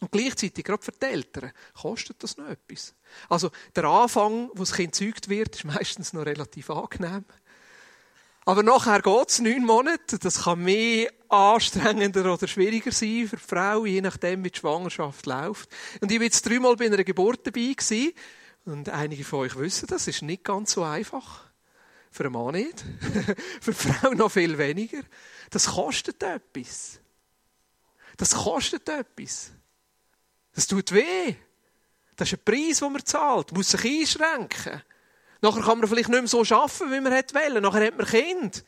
Und 0.00 0.12
gleichzeitig, 0.12 0.64
gerade 0.64 0.82
für 0.82 0.92
die 0.92 1.06
Eltern, 1.06 1.52
kostet 1.74 2.22
das 2.22 2.36
noch 2.36 2.48
etwas. 2.48 2.94
Also 3.28 3.50
der 3.74 3.84
Anfang, 3.84 4.50
wo 4.54 4.60
das 4.60 4.72
Kind 4.72 4.92
gezeugt 4.92 5.28
wird, 5.28 5.56
ist 5.56 5.64
meistens 5.64 6.12
noch 6.12 6.26
relativ 6.26 6.70
angenehm. 6.70 7.24
Aber 8.46 8.62
nachher 8.62 9.02
geht 9.02 9.28
es 9.28 9.40
neun 9.40 9.64
Monate. 9.64 10.20
Das 10.20 10.44
kann 10.44 10.62
mehr 10.62 11.10
anstrengender 11.28 12.32
oder 12.32 12.46
schwieriger 12.46 12.92
sein 12.92 13.26
für 13.28 13.36
die 13.36 13.42
Frau, 13.42 13.84
je 13.84 14.00
nachdem, 14.00 14.44
wie 14.44 14.50
die 14.52 14.58
Schwangerschaft 14.58 15.26
läuft. 15.26 15.68
Und 16.00 16.12
ich 16.12 16.18
war 16.18 16.24
jetzt 16.24 16.46
dreimal 16.46 16.76
bei 16.76 16.86
einer 16.86 17.02
Geburt 17.02 17.44
dabei 17.44 17.74
gewesen. 17.76 18.12
Und 18.64 18.88
einige 18.88 19.24
von 19.24 19.40
euch 19.40 19.56
wissen, 19.56 19.88
das 19.88 20.06
ist 20.06 20.22
nicht 20.22 20.44
ganz 20.44 20.72
so 20.72 20.84
einfach. 20.84 21.50
Für 22.12 22.24
einen 22.24 22.34
Mann 22.34 22.54
nicht. 22.54 22.84
für 23.60 23.72
die 23.72 23.76
Frau 23.76 24.10
noch 24.12 24.30
viel 24.30 24.56
weniger. 24.58 25.02
Das 25.50 25.66
kostet 25.66 26.22
etwas. 26.22 27.00
Das 28.16 28.32
kostet 28.32 28.88
etwas. 28.88 29.50
Das 30.54 30.68
tut 30.68 30.92
weh. 30.92 31.34
Das 32.14 32.32
ist 32.32 32.38
ein 32.38 32.44
Preis, 32.44 32.78
den 32.78 32.92
man 32.92 33.04
zahlt. 33.04 33.50
Man 33.50 33.58
muss 33.58 33.70
sich 33.70 33.84
einschränken. 33.84 34.82
Nachher 35.40 35.62
kann 35.62 35.78
man 35.78 35.88
vielleicht 35.88 36.08
nicht 36.08 36.18
mehr 36.18 36.28
so 36.28 36.40
arbeiten, 36.40 36.90
wie 36.90 37.00
man 37.00 37.12
wollte. 37.12 37.60
Nachher 37.60 37.86
hat 37.86 37.96
man 37.96 38.06
Kind. 38.06 38.64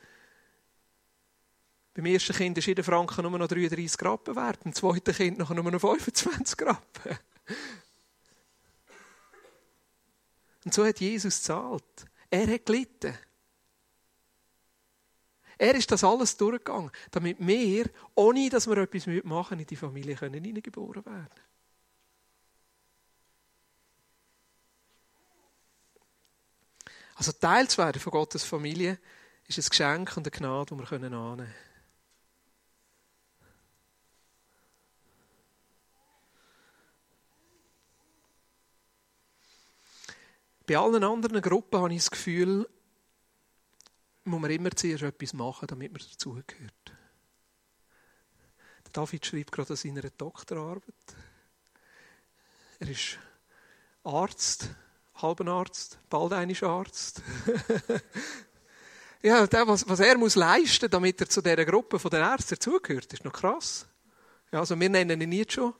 Beim 1.95 2.07
ersten 2.07 2.37
Kind 2.37 2.57
ist 2.59 2.67
jeder 2.67 2.85
Franken 2.85 3.23
nur 3.23 3.39
noch 3.39 3.49
33 3.49 4.01
Rappen 4.03 4.37
wert. 4.37 4.63
Beim 4.63 4.73
zweiten 4.73 5.13
Kind 5.13 5.39
nachher 5.39 5.55
nur 5.55 5.71
noch 5.71 5.81
25 5.81 6.61
Rappen. 6.63 7.19
Und 10.65 10.75
so 10.75 10.85
hat 10.85 11.01
Jesus 11.01 11.43
zahlt. 11.43 11.83
Er 12.31 12.47
hat 12.47 12.67
gelitten. 12.67 13.15
Er 15.57 15.75
ist 15.75 15.91
das 15.91 16.05
alles 16.05 16.37
durchgegangen, 16.37 16.93
damit 17.11 17.39
wir, 17.41 17.91
ohne 18.15 18.49
dass 18.49 18.69
wir 18.69 18.77
etwas 18.77 19.09
machen 19.25 19.59
in 19.59 19.67
die 19.67 19.75
Familie 19.75 20.17
hineingeboren 20.17 21.05
werden 21.05 21.27
können. 21.29 21.48
Also 27.19 27.33
Teil 27.33 27.67
zu 27.67 27.79
werden 27.79 28.01
von 28.01 28.13
Gottes 28.13 28.45
Familie 28.45 28.97
ist 29.49 29.59
ein 29.59 29.69
Geschenk 29.69 30.17
und 30.17 30.25
eine 30.25 30.31
Gnade, 30.31 30.73
die 30.73 30.81
wir 30.81 30.93
annehmen 30.93 31.37
können. 31.37 31.55
Bei 40.65 40.79
allen 40.79 41.03
anderen 41.03 41.43
Gruppen 41.43 41.81
habe 41.81 41.93
ich 41.93 41.99
das 41.99 42.11
Gefühl, 42.13 42.69
muss 44.23 44.41
man 44.41 44.51
immer 44.53 44.71
zuerst 44.71 45.03
etwas 45.03 45.33
machen, 45.33 45.67
damit 45.67 45.91
man 45.91 46.01
dazugehört. 46.01 46.93
David 48.93 49.27
schreibt 49.27 49.51
gerade 49.51 49.71
an 49.71 49.77
seiner 49.77 50.09
Doktorarbeit. 50.11 50.95
Er 52.79 52.89
ist 52.89 53.19
Arzt 54.05 54.71
halben 55.23 55.49
Arzt, 55.49 55.99
bald 56.09 56.33
einisch 56.33 56.63
Arzt. 56.63 57.23
ja, 59.23 59.47
der, 59.47 59.67
was, 59.67 59.89
was 59.89 60.01
er 60.01 60.17
muss 60.17 60.37
leisten, 60.37 60.91
damit 60.91 61.21
er 61.21 61.29
zu 61.29 61.43
dieser 61.43 61.65
Gruppe 61.65 61.99
von 61.99 62.11
den 62.11 62.23
Ärzten 62.23 62.55
dazugehört, 62.55 63.13
ist 63.13 63.25
noch 63.25 63.33
krass. 63.33 63.87
Ja, 64.53 64.61
also 64.61 64.79
wir 64.79 64.89
nennen 64.89 65.21
ihn 65.21 65.33
jetzt 65.33 65.55
schon 65.55 65.75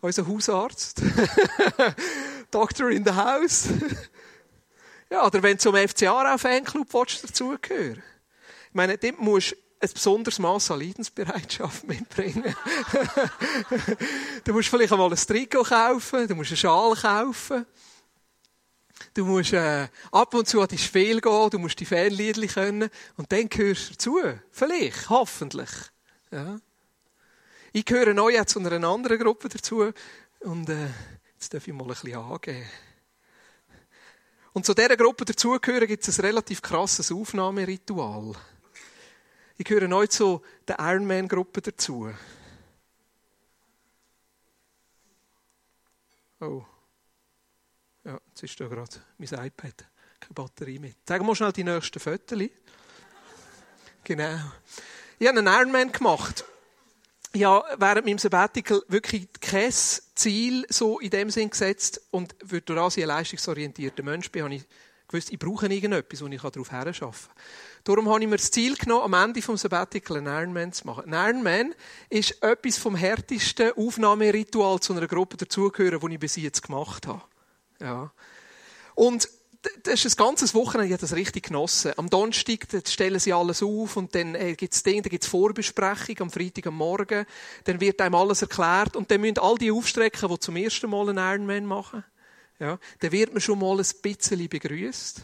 unseren 0.00 0.28
Hausarzt. 0.28 1.02
Doctor 2.50 2.90
in 2.90 3.04
the 3.04 3.12
House. 3.12 3.68
ja, 5.10 5.26
oder 5.26 5.42
wenn 5.42 5.56
du 5.56 5.58
zum 5.58 5.76
FCA 5.76 6.36
Fanclub 6.38 6.88
dazugehören 6.90 8.02
Ich 8.68 8.74
meine, 8.74 8.98
dort 8.98 9.18
musst 9.18 9.56
ein 9.82 9.90
besonderes 9.92 10.38
Maß 10.38 10.72
an 10.72 10.80
Leidensbereitschaft 10.80 11.88
mitbringen. 11.88 12.54
du 14.44 14.52
musst 14.52 14.68
vielleicht 14.68 14.92
einmal 14.92 15.10
ein 15.10 15.16
Trikot 15.16 15.62
kaufen, 15.62 16.28
du 16.28 16.34
musst 16.34 16.50
einen 16.50 16.58
Schal 16.58 16.94
kaufen. 16.94 17.66
Du 19.12 19.24
musst 19.24 19.52
äh, 19.52 19.88
ab 20.12 20.34
und 20.34 20.48
zu 20.48 20.60
an 20.60 20.68
die 20.68 20.78
Spiel 20.78 21.20
gehen, 21.20 21.50
du 21.50 21.58
musst 21.58 21.80
die 21.80 21.84
Fanliedli 21.84 22.46
können 22.46 22.88
und 23.16 23.32
dann 23.32 23.48
gehörst 23.48 23.88
du 23.88 23.92
dazu. 23.92 24.40
Vielleicht, 24.52 25.10
hoffentlich. 25.10 25.70
Ja. 26.30 26.60
Ich 27.72 27.84
gehöre 27.84 28.14
neu 28.14 28.30
jetzt 28.30 28.52
zu 28.52 28.60
einer 28.60 28.88
anderen 28.88 29.18
Gruppe 29.18 29.48
dazu 29.48 29.92
und 30.40 30.68
äh, 30.68 30.88
jetzt 31.34 31.52
darf 31.52 31.66
ich 31.66 31.74
mal 31.74 31.84
ein 31.84 31.88
bisschen 31.88 32.16
angeben. 32.16 32.64
Und 34.52 34.66
zu 34.66 34.74
dieser 34.74 34.96
Gruppe 34.96 35.24
dazugehören 35.24 35.86
gibt 35.86 36.06
es 36.06 36.18
ein 36.18 36.24
relativ 36.24 36.62
krasses 36.62 37.12
Aufnahmeritual. 37.12 38.34
Ich 39.56 39.64
gehöre 39.64 39.88
neu 39.88 40.06
zu 40.06 40.42
der 40.66 40.78
Ironman-Gruppe 40.78 41.60
dazu. 41.60 42.12
Oh. 46.40 46.64
Ja, 48.10 48.18
jetzt 48.28 48.42
ist 48.42 48.58
da 48.58 48.66
gerade 48.66 48.90
mein 49.18 49.46
iPad. 49.46 49.74
Keine 50.18 50.34
Batterie 50.34 50.80
mit. 50.80 50.96
Sag 51.06 51.22
mal 51.22 51.36
schnell 51.36 51.52
die 51.52 51.62
nächsten 51.62 52.00
Fotos. 52.00 52.40
Genau. 54.02 54.40
Ich 55.20 55.28
habe 55.28 55.38
einen 55.38 55.46
Ironman 55.46 55.92
gemacht. 55.92 56.44
Ich 57.32 57.44
habe 57.44 57.64
während 57.78 58.06
meinem 58.06 58.18
Sabbatical 58.18 58.82
wirklich 58.88 59.28
kein 59.40 59.70
Ziel 59.70 60.66
so 60.68 60.98
in 60.98 61.10
dem 61.10 61.30
Sinn 61.30 61.50
gesetzt 61.50 62.00
und 62.10 62.34
durch 62.42 62.64
das 62.64 62.96
ich 62.96 63.04
ein 63.04 63.08
leistungsorientierter 63.08 64.02
Mensch 64.02 64.32
bin, 64.32 64.42
habe 64.42 64.54
ich 64.56 64.64
gewusst, 65.06 65.30
ich 65.30 65.38
brauche 65.38 65.68
irgendetwas, 65.68 66.20
wo 66.20 66.26
ich 66.26 66.40
darauf 66.40 66.72
herarbeiten 66.72 66.98
kann. 66.98 67.14
Darum 67.84 68.08
habe 68.08 68.22
ich 68.22 68.28
mir 68.28 68.38
das 68.38 68.50
Ziel 68.50 68.74
genommen, 68.74 69.14
am 69.14 69.28
Ende 69.28 69.40
des 69.40 69.60
Sabbatical 69.60 70.16
einen 70.16 70.26
Ironman 70.26 70.72
zu 70.72 70.84
machen. 70.84 71.14
Ein 71.14 71.30
Ironman 71.34 71.74
ist 72.08 72.42
etwas 72.42 72.76
vom 72.76 72.96
härtesten 72.96 73.70
Aufnahmeritual 73.76 74.80
zu 74.80 74.94
einer 74.94 75.06
Gruppe 75.06 75.36
dazugehören, 75.36 76.00
das 76.00 76.10
ich 76.10 76.18
bis 76.18 76.34
jetzt 76.34 76.62
gemacht 76.64 77.06
habe. 77.06 77.22
Ja. 77.80 78.12
Und 78.94 79.28
das 79.82 80.04
ist 80.04 80.18
ein 80.18 80.24
ganzes 80.24 80.54
Wochenende, 80.54 80.86
ich 80.86 80.92
habe 80.92 81.02
das 81.02 81.14
richtig 81.14 81.48
genossen. 81.48 81.92
Am 81.96 82.08
Donnerstag 82.08 82.66
stellen 82.86 83.18
sie 83.18 83.32
alles 83.32 83.62
auf 83.62 83.96
und 83.96 84.14
dann 84.14 84.32
gibt 84.56 84.72
es 84.72 84.82
Dinge, 84.82 85.02
dann 85.02 85.10
gibt 85.10 85.24
es 85.24 85.28
Vorbesprechung 85.28 86.20
am 86.20 86.30
Freitag 86.30 86.68
am 86.68 86.76
Morgen. 86.76 87.26
Dann 87.64 87.80
wird 87.80 88.00
einem 88.00 88.14
alles 88.14 88.40
erklärt 88.40 88.96
und 88.96 89.10
dann 89.10 89.20
müssen 89.20 89.38
all 89.38 89.56
die 89.56 89.70
aufstrecken, 89.70 90.30
die 90.30 90.38
zum 90.38 90.56
ersten 90.56 90.88
Mal 90.88 91.10
einen 91.10 91.18
Ironman 91.18 91.66
machen. 91.66 92.04
Ja, 92.58 92.78
dann 93.00 93.12
wird 93.12 93.32
man 93.32 93.40
schon 93.40 93.58
mal 93.58 93.78
ein 93.78 93.86
bisschen 94.02 94.48
begrüßt. 94.48 95.22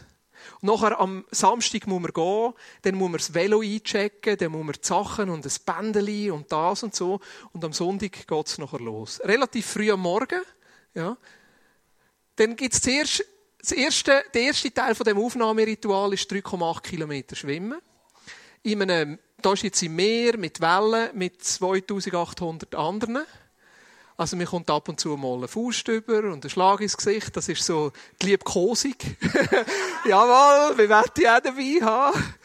Und 0.61 0.67
nachher 0.67 0.99
am 0.99 1.25
Samstag 1.31 1.87
muss 1.87 2.01
man 2.01 2.11
gehen, 2.13 2.53
dann 2.83 2.95
muss 2.95 3.09
man 3.09 3.17
das 3.17 3.33
Velo 3.33 3.61
einchecken, 3.61 4.37
dann 4.37 4.51
muss 4.51 4.65
man 4.65 4.73
die 4.73 4.87
Sachen 4.87 5.29
und 5.29 5.45
das 5.45 5.59
Bändeli 5.59 6.29
und 6.29 6.51
das 6.51 6.83
und 6.83 6.95
so. 6.95 7.19
Und 7.53 7.65
am 7.65 7.73
Sonntag 7.73 8.27
geht 8.27 8.47
es 8.47 8.57
nachher 8.59 8.79
los. 8.79 9.19
Relativ 9.23 9.65
früh 9.65 9.91
am 9.91 10.01
Morgen, 10.01 10.41
ja. 10.93 11.17
Dann 12.37 12.55
gibt 12.55 12.73
es 12.73 12.81
zuerst, 12.81 13.25
das 13.59 13.71
erste, 13.71 14.23
der 14.33 14.41
erste 14.43 14.71
Teil 14.71 14.95
von 14.95 15.05
dem 15.05 15.17
Aufnahmeritual 15.17 16.13
ist 16.13 16.31
3,8 16.31 16.81
Kilometer 16.81 17.35
Schwimmen. 17.35 17.79
In 18.63 18.81
einem, 18.81 19.19
da 19.41 19.53
ist 19.53 19.63
jetzt 19.63 19.81
im 19.81 19.95
Meer 19.95 20.37
mit 20.37 20.61
Wellen 20.61 21.09
mit 21.17 21.43
2800 21.43 22.75
anderen. 22.75 23.25
Also 24.17 24.35
mir 24.35 24.45
kommt 24.45 24.69
ab 24.69 24.87
und 24.87 24.99
zu 24.99 25.17
mal 25.17 25.41
ein 25.41 25.47
Faust 25.47 25.87
über 25.87 26.31
und 26.31 26.45
ein 26.45 26.49
Schlag 26.49 26.79
ins 26.81 26.95
Gesicht. 26.95 27.35
Das 27.35 27.49
ist 27.49 27.63
so 27.63 27.91
die 28.21 28.27
Liebkosung. 28.27 28.95
Jawohl, 30.05 30.77
wir 30.77 30.89
werden 30.89 31.11
die 31.17 31.27
auch 31.27 31.39
dabei 31.39 31.79
haben. 31.81 32.35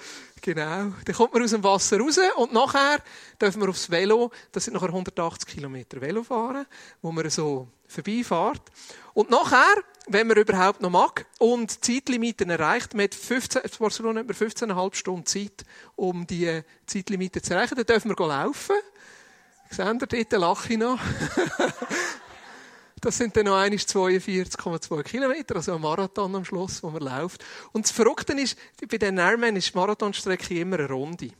Genau. 0.40 0.92
Dann 1.04 1.14
kommt 1.14 1.34
man 1.34 1.42
aus 1.42 1.50
dem 1.50 1.62
Wasser 1.62 1.98
raus 2.00 2.18
und 2.36 2.52
nachher 2.52 2.98
dürfen 3.40 3.60
wir 3.60 3.68
aufs 3.68 3.90
Velo, 3.90 4.30
das 4.52 4.64
sind 4.64 4.74
nachher 4.74 4.88
180 4.88 5.48
Kilometer 5.48 6.00
Velo 6.00 6.24
fahren, 6.24 6.66
wo 7.00 7.12
man 7.12 7.28
so 7.30 7.68
vorbeifährt. 7.92 8.62
Und 9.14 9.30
nachher, 9.30 9.74
wenn 10.08 10.26
man 10.26 10.38
überhaupt 10.38 10.80
noch 10.80 10.90
mag 10.90 11.26
und 11.38 11.84
Zeitlimiten 11.84 12.50
erreicht, 12.50 12.94
mit 12.94 13.14
15, 13.14 13.62
Barcelona 13.78 14.20
hat 14.20 14.26
man 14.26 14.36
15,5 14.36 14.94
Stunden 14.94 15.26
Zeit, 15.26 15.64
um 15.94 16.26
die 16.26 16.62
Zeitlimite 16.86 17.42
zu 17.42 17.54
erreichen, 17.54 17.76
dann 17.76 17.86
dürfen 17.86 18.16
wir 18.16 18.26
laufen. 18.26 18.76
Seht 19.70 19.86
ihr 19.86 20.24
dort, 20.24 20.32
lache 20.32 20.72
ich 20.72 20.78
noch. 20.78 20.98
Das 23.00 23.18
sind 23.18 23.36
dann 23.36 23.46
noch 23.46 23.56
42,2 23.56 25.02
Kilometer, 25.02 25.56
also 25.56 25.74
ein 25.74 25.80
Marathon 25.80 26.36
am 26.36 26.44
Schluss, 26.44 26.84
wo 26.84 26.90
man 26.90 27.02
läuft. 27.02 27.44
Und 27.72 27.84
das 27.84 27.90
Verrückte 27.90 28.32
ist, 28.34 28.56
bei 28.88 28.96
den 28.96 29.18
Ironman 29.18 29.56
ist 29.56 29.74
die 29.74 29.76
Marathonstrecke 29.76 30.60
immer 30.60 30.78
eine 30.78 30.88
Runde. 30.88 31.30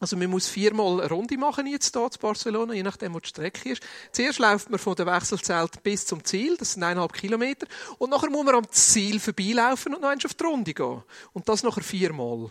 Also 0.00 0.16
man 0.16 0.30
muss 0.30 0.46
viermal 0.46 1.00
eine 1.00 1.08
Runde 1.08 1.36
machen 1.36 1.66
jetzt 1.66 1.92
hier 1.94 2.04
in 2.04 2.20
Barcelona, 2.20 2.72
je 2.72 2.84
nachdem, 2.84 3.14
wo 3.14 3.20
die 3.20 3.28
Strecke 3.28 3.70
ist. 3.70 3.82
Zuerst 4.12 4.38
läuft 4.38 4.70
man 4.70 4.78
von 4.78 4.94
dem 4.94 5.06
Wechselzelt 5.06 5.82
bis 5.82 6.06
zum 6.06 6.24
Ziel, 6.24 6.56
das 6.56 6.74
sind 6.74 6.84
eineinhalb 6.84 7.12
Kilometer. 7.12 7.66
Und 7.98 8.10
nachher 8.10 8.30
muss 8.30 8.44
man 8.44 8.54
am 8.54 8.70
Ziel 8.70 9.18
vorbeilaufen 9.18 9.94
und 9.94 10.02
noch 10.02 10.08
eins 10.08 10.24
auf 10.24 10.34
die 10.34 10.44
Runde 10.44 10.72
gehen. 10.72 11.02
Und 11.32 11.48
das 11.48 11.64
nachher 11.64 11.82
viermal. 11.82 12.50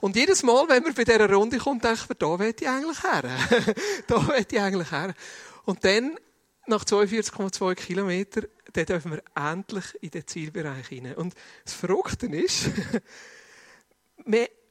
Und 0.00 0.16
jedes 0.16 0.42
Mal, 0.42 0.66
wenn 0.68 0.82
man 0.82 0.94
bei 0.94 1.04
dieser 1.04 1.30
Runde 1.30 1.58
kommt, 1.58 1.84
denkt 1.84 2.08
man, 2.08 2.18
da 2.18 2.38
will 2.38 2.54
ich 2.58 2.68
eigentlich 2.68 3.02
her. 3.02 3.22
da 4.06 4.28
will 4.28 4.46
ich 4.48 4.60
eigentlich 4.60 4.90
her. 4.90 5.14
Und 5.64 5.84
dann, 5.84 6.16
nach 6.66 6.84
42,2 6.84 7.74
Kilometern, 7.74 8.46
dann 8.72 8.86
dürfen 8.86 9.12
wir 9.12 9.22
endlich 9.34 9.84
in 10.00 10.10
den 10.10 10.26
Zielbereich 10.26 10.88
hinein. 10.88 11.16
Und 11.16 11.34
das 11.64 11.74
Verrückte 11.74 12.26
ist, 12.26 12.70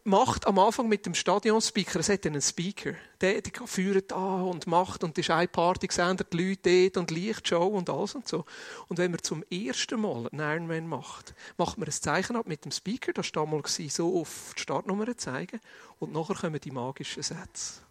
macht 0.07 0.47
am 0.47 0.57
Anfang 0.57 0.87
mit 0.87 1.05
dem 1.05 1.13
Stadionspeaker, 1.13 1.99
es 1.99 2.07
hat 2.07 2.25
einen 2.25 2.41
Speaker, 2.41 2.93
der, 3.19 3.41
der 3.41 3.67
führt 3.67 4.13
an 4.13 4.43
und 4.43 4.65
macht 4.65 5.03
und 5.03 5.17
ist 5.17 5.29
eine 5.29 5.49
Party 5.49 5.87
gesendet, 5.87 6.31
die 6.31 6.49
Leute 6.49 6.83
dort 6.83 6.97
und 6.97 7.11
Lichtshow 7.11 7.67
und 7.67 7.89
alles 7.89 8.15
und 8.15 8.25
so. 8.25 8.45
Und 8.87 8.99
wenn 8.99 9.11
man 9.11 9.21
zum 9.21 9.43
ersten 9.51 9.99
Mal 9.99 10.29
einen 10.31 10.39
Ironman 10.39 10.87
macht, 10.87 11.35
macht 11.57 11.77
man 11.77 11.89
ein 11.89 11.91
Zeichen 11.91 12.37
ab 12.37 12.47
mit 12.47 12.63
dem 12.63 12.71
Speaker, 12.71 13.11
das 13.11 13.35
war 13.35 13.43
damals 13.43 13.75
so 13.75 14.21
auf 14.21 14.53
die 14.55 14.61
Startnummer 14.61 15.17
zeigen 15.17 15.59
und 15.99 16.13
nachher 16.13 16.35
kommen 16.35 16.61
die 16.61 16.71
magischen 16.71 17.21
Sätze. 17.21 17.81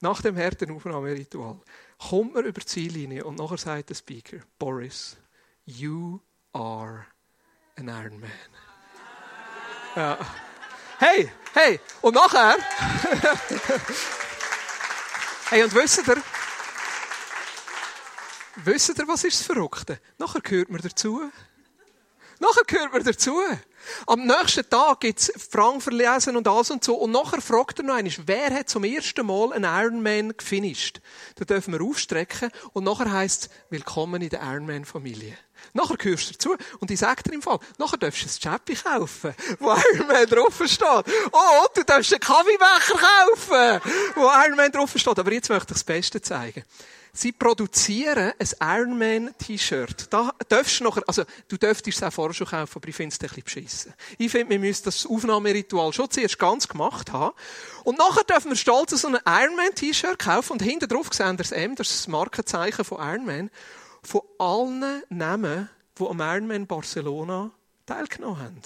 Nach 0.00 0.22
dem 0.22 0.36
harten 0.38 0.70
Aufnahmeritual 0.70 1.60
kommt 1.98 2.34
man 2.34 2.44
über 2.46 2.60
die 2.60 2.66
Ziellinie 2.66 3.24
und 3.24 3.38
nachher 3.38 3.58
sagt 3.58 3.90
der 3.90 3.94
Speaker, 3.94 4.38
Boris, 4.58 5.18
you 5.66 6.18
are 6.54 7.04
an 7.76 7.88
Ironman. 7.88 8.71
Ja. 9.94 10.18
Hey, 10.98 11.30
hey, 11.52 11.78
und 12.00 12.14
nachher. 12.14 12.56
hey, 15.50 15.62
und 15.64 15.74
wisst 15.74 16.08
ihr, 16.08 16.22
wisst 18.64 18.98
ihr, 18.98 19.08
was 19.08 19.24
ist 19.24 19.40
das 19.40 19.46
Verrückte? 19.46 20.00
Nachher 20.16 20.40
gehört 20.40 20.70
man 20.70 20.80
dazu. 20.80 21.30
Nachher 22.42 22.64
gehört 22.66 22.92
man 22.92 23.04
dazu. 23.04 23.40
Am 24.08 24.26
nächsten 24.26 24.68
Tag 24.68 24.98
gibt 24.98 25.20
es 25.20 25.32
Frank 25.48 25.80
verlesen 25.80 26.36
und 26.36 26.48
alles 26.48 26.72
und 26.72 26.82
so. 26.82 26.96
Und 26.96 27.12
nachher 27.12 27.40
fragt 27.40 27.78
er 27.78 27.84
noch 27.84 27.94
einmal, 27.94 28.12
wer 28.26 28.50
hat 28.50 28.68
zum 28.68 28.82
ersten 28.82 29.24
Mal 29.24 29.52
einen 29.52 29.64
Ironman 29.64 30.36
gefinisht? 30.36 31.00
Da 31.36 31.44
dürfen 31.44 31.72
wir 31.72 31.80
aufstrecken. 31.82 32.50
Und 32.72 32.82
nachher 32.82 33.12
heisst 33.12 33.48
willkommen 33.70 34.22
in 34.22 34.28
der 34.28 34.42
Ironman-Familie. 34.42 35.38
Nachher 35.72 35.96
gehörst 35.96 36.30
du 36.30 36.32
dazu. 36.32 36.56
Und 36.80 36.90
ich 36.90 36.98
sage 36.98 37.22
dir 37.22 37.32
im 37.32 37.42
Fall, 37.42 37.60
nachher 37.78 37.98
darfst 37.98 38.22
du 38.22 38.26
ein 38.26 38.40
Chappi 38.40 38.74
kaufen, 38.74 39.36
wo 39.60 39.72
Ironman 39.94 40.26
drauf 40.26 40.60
steht. 40.66 41.14
Oh, 41.30 41.66
du 41.76 41.84
darfst 41.84 42.12
einen 42.12 42.20
Kaffeebecher 42.20 42.98
kaufen, 42.98 43.92
wo 44.16 44.22
Ironman 44.22 44.72
drauf 44.72 44.90
steht. 44.96 45.16
Aber 45.16 45.32
jetzt 45.32 45.48
möchte 45.48 45.66
ich 45.66 45.74
das 45.74 45.84
Beste 45.84 46.20
zeigen. 46.20 46.64
Sie 47.14 47.32
produzieren 47.32 48.32
ein 48.38 48.48
Ironman-T-Shirt. 48.58 50.06
Da 50.10 50.32
darfst 50.48 50.80
du 50.80 50.84
nachher, 50.84 51.02
also, 51.06 51.24
du 51.46 51.58
dürftest 51.58 51.98
es 51.98 52.02
auch 52.02 52.10
vorher 52.10 52.32
schon 52.32 52.46
kaufen, 52.46 52.72
aber 52.78 52.88
ich 52.88 52.96
finde 52.96 53.14
es 53.14 53.20
ein 53.20 53.28
bisschen 53.28 53.44
beschissen. 53.44 53.94
Ich 54.16 54.32
finde, 54.32 54.48
wir 54.48 54.58
müssen 54.58 54.84
das 54.84 55.04
Aufnahmeritual 55.04 55.92
schon 55.92 56.10
zuerst 56.10 56.38
ganz 56.38 56.66
gemacht 56.66 57.12
haben. 57.12 57.36
Und 57.84 57.98
nachher 57.98 58.24
dürfen 58.24 58.50
wir 58.50 58.56
stolz 58.56 58.92
so 58.92 59.08
ein 59.08 59.18
Ironman-T-Shirt 59.26 60.18
kaufen 60.18 60.52
und 60.52 60.62
hinten 60.62 60.88
drauf 60.88 61.12
sehen 61.12 61.36
das 61.36 61.52
M, 61.52 61.76
das 61.76 61.90
ist 61.90 61.98
das 62.00 62.08
Markenzeichen 62.08 62.82
von 62.82 62.98
Ironman, 62.98 63.50
von 64.02 64.22
allen 64.38 65.02
Namen, 65.10 65.68
die 65.98 66.06
am 66.06 66.20
Ironman 66.20 66.66
Barcelona 66.66 67.50
teilgenommen 67.84 68.40
haben. 68.40 68.62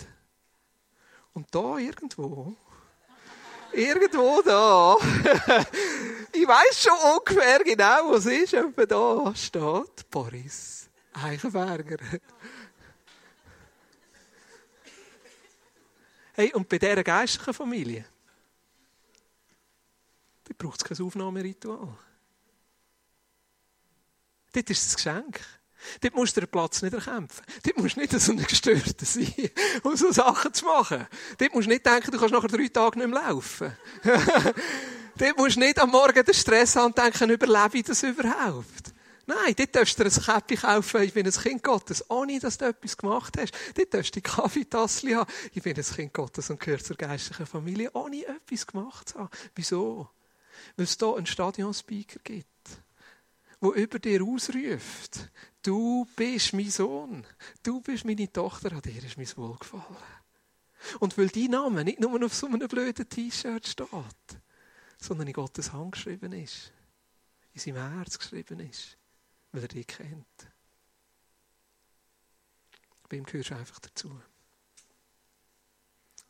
Und 1.33 1.49
da 1.51 1.79
irgendwo 1.79 2.55
Irgendwo 3.77 4.41
da. 4.41 4.97
ich 6.33 6.49
weiß 6.49 6.83
schon 6.83 6.99
ungefähr 7.13 7.63
genau, 7.63 8.13
was 8.13 8.25
ist. 8.25 8.55
Etwa 8.55 8.87
da 8.87 9.35
steht 9.35 10.11
Boris 10.11 10.89
Eichenberger. 11.13 11.99
Hey, 16.33 16.55
und 16.55 16.67
bei 16.69 16.79
dieser 16.79 17.05
geistlichen 17.05 17.53
Familie, 17.53 18.07
da 20.45 20.55
braucht 20.57 20.81
es 20.81 20.89
kein 20.89 21.07
Aufnahmeritual. 21.07 21.99
Dort 24.53 24.71
ist 24.71 24.87
das 24.87 24.97
Geschenk. 24.97 25.41
Dort 26.01 26.15
musst 26.15 26.37
du 26.37 26.41
den 26.41 26.51
Platz 26.51 26.83
nicht 26.83 26.95
erkämpfen. 26.95 27.45
Dort 27.65 27.79
musst 27.79 27.97
du 27.97 28.01
nicht 28.01 28.13
so 28.13 28.33
ein 28.33 28.39
Gestörter 28.39 29.05
sein, 29.05 29.33
um 29.83 29.97
so 29.97 30.13
Sachen 30.13 30.53
zu 30.53 30.65
machen. 30.65 31.07
Dort 31.39 31.55
musst 31.55 31.67
du 31.67 31.71
nicht 31.71 31.87
denken, 31.87 32.11
du 32.11 32.19
kannst 32.19 32.35
nachher 32.35 32.49
drei 32.49 32.69
Tage 32.69 32.99
nicht 32.99 33.09
mehr 33.09 33.23
laufen. 33.23 33.77
dort 35.19 35.39
musst 35.39 35.57
du 35.57 35.61
nicht 35.61 35.79
am 35.79 35.91
Morgen 35.91 36.25
den 36.25 36.35
Stress 36.35 36.77
haben 36.77 36.87
und 36.87 36.99
denken, 36.99 37.31
überlebe 37.31 37.79
ich 37.79 37.85
das 37.85 38.03
überhaupt? 38.03 38.93
Nein, 39.29 39.55
dort 39.57 39.75
darfst 39.75 39.99
du 39.99 40.05
dir 40.05 40.11
ein 40.11 40.23
Käppi 40.23 40.57
kaufen, 40.57 41.03
ich 41.03 41.13
bin 41.13 41.27
ein 41.27 41.33
Kind 41.33 41.63
Gottes, 41.63 42.09
ohne 42.09 42.39
dass 42.39 42.59
du 42.59 42.67
etwas 42.67 42.97
gemacht 42.97 43.37
hast. 43.37 43.53
Dort 43.75 43.93
darfst 43.93 44.15
du 44.15 44.21
die 44.21 44.23
Kaffeetasse 44.23 45.17
haben, 45.17 45.31
ich 45.53 45.63
bin 45.63 45.77
ein 45.77 45.83
Kind 45.83 46.15
Gottes 46.15 46.49
und 46.51 46.61
gehöre 46.61 46.79
zur 46.79 46.97
geistlichen 46.97 47.47
Familie, 47.47 47.91
ohne 47.93 48.25
etwas 48.25 48.67
gemacht 48.69 49.09
zu 49.09 49.19
haben. 49.19 49.31
Wieso? 49.57 50.09
Weil 50.77 50.85
es 50.85 50.97
hier 50.97 51.17
einen 51.17 51.27
Stadionspeaker 51.27 52.21
gibt 52.23 52.47
wo 53.61 53.73
über 53.73 53.99
dir 53.99 54.23
ausruft, 54.23 55.31
du 55.63 56.07
bist 56.17 56.53
mein 56.53 56.71
Sohn, 56.71 57.27
du 57.63 57.81
bist 57.81 58.05
meine 58.05 58.31
Tochter, 58.31 58.73
an 58.73 58.83
dir 58.83 59.03
ist 59.03 59.17
mein 59.17 59.37
Wohlgefallen. 59.37 59.97
Und 61.01 61.17
weil 61.17 61.29
dein 61.29 61.51
Name 61.51 61.85
nicht 61.85 62.01
nur 62.01 62.25
auf 62.25 62.35
so 62.35 62.47
einem 62.47 62.69
blöden 62.69 63.09
T-Shirt 63.09 63.67
steht, 63.67 64.41
sondern 64.99 65.27
in 65.27 65.33
Gottes 65.33 65.73
Hand 65.73 65.93
geschrieben 65.93 66.33
ist, 66.33 66.73
in 67.55 67.61
seinem 67.61 67.95
Herz 67.95 68.19
geschrieben 68.19 68.61
ist, 68.61 68.99
weil 69.53 69.63
er 69.63 69.69
dich 69.69 69.87
kennt. 69.87 70.49
Bei 73.09 73.17
ihm 73.17 73.25
gehörst 73.25 73.51
du 73.51 73.57
einfach 73.57 73.79
dazu. 73.81 74.21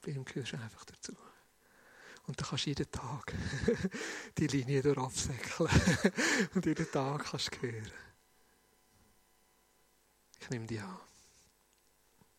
Bei 0.03 0.13
ihm 0.13 0.25
gehörst 0.25 0.53
du 0.53 0.59
einfach 0.59 0.85
dazu. 0.85 1.17
Und 2.27 2.41
dann 2.41 2.49
kannst 2.49 2.67
du 2.67 2.71
jeden 2.71 2.91
Tag 2.91 3.33
die 4.39 4.47
Linie 4.49 4.83
durchabsäckeln. 4.83 5.71
Und 6.55 6.67
jeden 6.67 6.91
Tag 6.91 7.25
kannst 7.25 7.55
du 7.55 7.63
hören. 7.63 7.93
Ich 10.41 10.51
nehme 10.51 10.67
dich 10.67 10.81
an. 10.81 10.99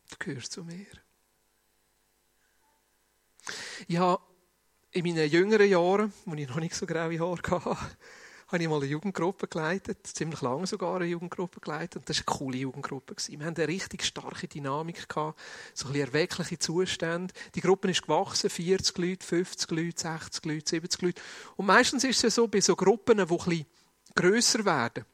Du 0.10 0.16
gehörst 0.20 0.52
zu 0.52 0.64
mir. 0.64 0.86
Ich 3.88 3.98
habe 3.98 4.22
in 4.92 5.04
meinen 5.04 5.30
jüngeren 5.30 5.70
Jahren, 5.70 6.14
als 6.26 6.40
ich 6.40 6.48
noch 6.50 6.60
nicht 6.60 6.76
so 6.76 6.86
graue 6.86 7.20
Haare 7.20 7.38
hatte, 7.38 7.78
habe 8.48 8.64
ich 8.64 8.70
mal 8.70 8.78
eine 8.78 8.86
Jugendgruppe 8.86 9.48
geleitet, 9.48 10.08
ziemlich 10.08 10.42
lange 10.42 10.68
sogar 10.68 10.96
eine 10.96 11.06
Jugendgruppe 11.06 11.60
geleitet. 11.60 11.98
Und 11.98 12.10
das 12.10 12.20
war 12.20 12.28
eine 12.28 12.38
coole 12.38 12.58
Jugendgruppe. 12.58 13.16
Wir 13.28 13.46
hatten 13.46 13.60
eine 13.60 13.68
richtig 13.68 14.06
starke 14.06 14.48
Dynamik, 14.48 15.06
so 15.14 15.22
ein 15.22 15.34
bisschen 15.74 15.96
erweckliche 15.96 16.58
Zustände. 16.58 17.34
Die 17.56 17.62
Gruppe 17.62 17.92
ist 17.92 18.04
gewachsen, 18.04 18.50
40 18.50 18.98
Leute, 18.98 19.26
50 19.26 19.72
Leute, 19.72 20.02
60 20.02 20.46
Leute, 20.46 20.70
70 20.70 21.02
Leute. 21.02 21.22
Und 21.58 21.66
meistens 21.66 22.06
ist 22.06 22.18
es 22.18 22.22
ja 22.24 22.30
so, 22.30 22.48
bei 22.48 22.62
so 22.62 22.76
Gruppen, 22.76 23.18
die 23.18 23.24
ein 23.24 23.28
bisschen 23.28 23.66
grösser 24.16 24.64
werden, 24.64 25.06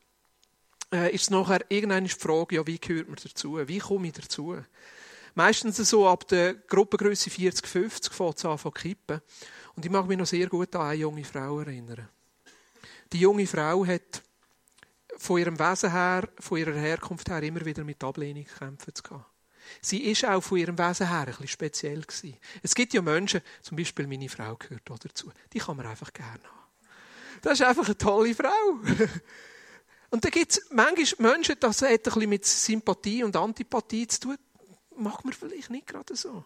äh, 0.94 1.14
ist 1.14 1.32
nachher 1.32 1.66
irgendwann 1.70 2.04
die 2.04 2.12
Frage, 2.12 2.56
ja, 2.56 2.68
wie 2.68 2.78
gehört 2.78 3.08
man 3.08 3.18
dazu? 3.22 3.60
Wie 3.68 3.80
komme 3.80 4.08
ich 4.08 4.14
dazu? 4.14 4.58
Meistens 5.34 5.78
so 5.78 6.08
ab 6.08 6.28
der 6.28 6.54
Gruppengröße 6.54 7.32
40, 7.32 7.66
50 7.66 8.14
fängt 8.14 8.38
es 8.38 8.46
an 8.46 8.60
zu 8.60 8.70
kippen. 8.70 9.22
Und 9.76 9.84
ich 9.84 9.92
mag 9.92 10.08
mich 10.08 10.20
noch 10.20 10.28
sehr 10.28 10.48
gut 10.48 10.76
an 10.76 10.82
eine 10.84 11.00
junge 11.00 11.24
Frau 11.24 11.60
erinnern. 11.62 12.08
Die 13.14 13.20
junge 13.20 13.46
Frau 13.46 13.86
hat 13.86 14.24
von 15.18 15.40
ihrem 15.40 15.60
Wesen 15.60 15.92
her, 15.92 16.28
von 16.40 16.58
ihrer 16.58 16.74
Herkunft 16.74 17.30
her 17.30 17.44
immer 17.44 17.64
wieder 17.64 17.84
mit 17.84 18.04
Ablehnung 18.04 18.46
kämpfen 18.46 18.96
zu 18.96 19.04
haben. 19.12 19.26
Sie 19.82 20.04
ist 20.06 20.26
auch 20.26 20.42
von 20.42 20.58
ihrem 20.58 20.78
Wesen 20.78 21.08
her 21.08 21.20
ein 21.20 21.26
bisschen 21.28 21.48
speziell 21.48 22.02
gewesen. 22.02 22.38
Es 22.64 22.74
gibt 22.74 22.94
ja 22.94 23.02
Menschen, 23.04 23.42
zum 23.62 23.78
Beispiel 23.78 24.08
meine 24.08 24.30
Frau 24.30 24.56
gehört 24.56 24.90
auch 24.90 24.98
dazu, 24.98 25.32
die 25.54 25.60
kann 25.60 25.78
man 25.78 25.86
einfach 25.86 26.12
gerne 26.12 26.44
haben. 26.44 26.64
Das 27.44 27.60
ist 27.60 27.66
einfach 27.66 27.86
eine 27.86 27.98
tolle 27.98 28.34
Frau. 28.34 28.50
Und 30.10 30.26
da 30.26 30.30
gibt 30.30 30.52
es 30.52 30.68
manchmal 30.72 31.34
Menschen, 31.34 31.56
das 31.60 31.82
hat 31.84 31.90
ein 31.92 32.02
bisschen 32.02 32.30
mit 32.30 32.46
Sympathie 32.46 33.24
und 33.24 33.36
Antipathie 33.36 34.08
zu 34.08 34.20
tun. 34.20 34.38
Macht 34.96 35.26
man 35.26 35.34
vielleicht 35.34 35.72
nicht 35.72 35.88
gerade 35.88 36.16
so. 36.16 36.46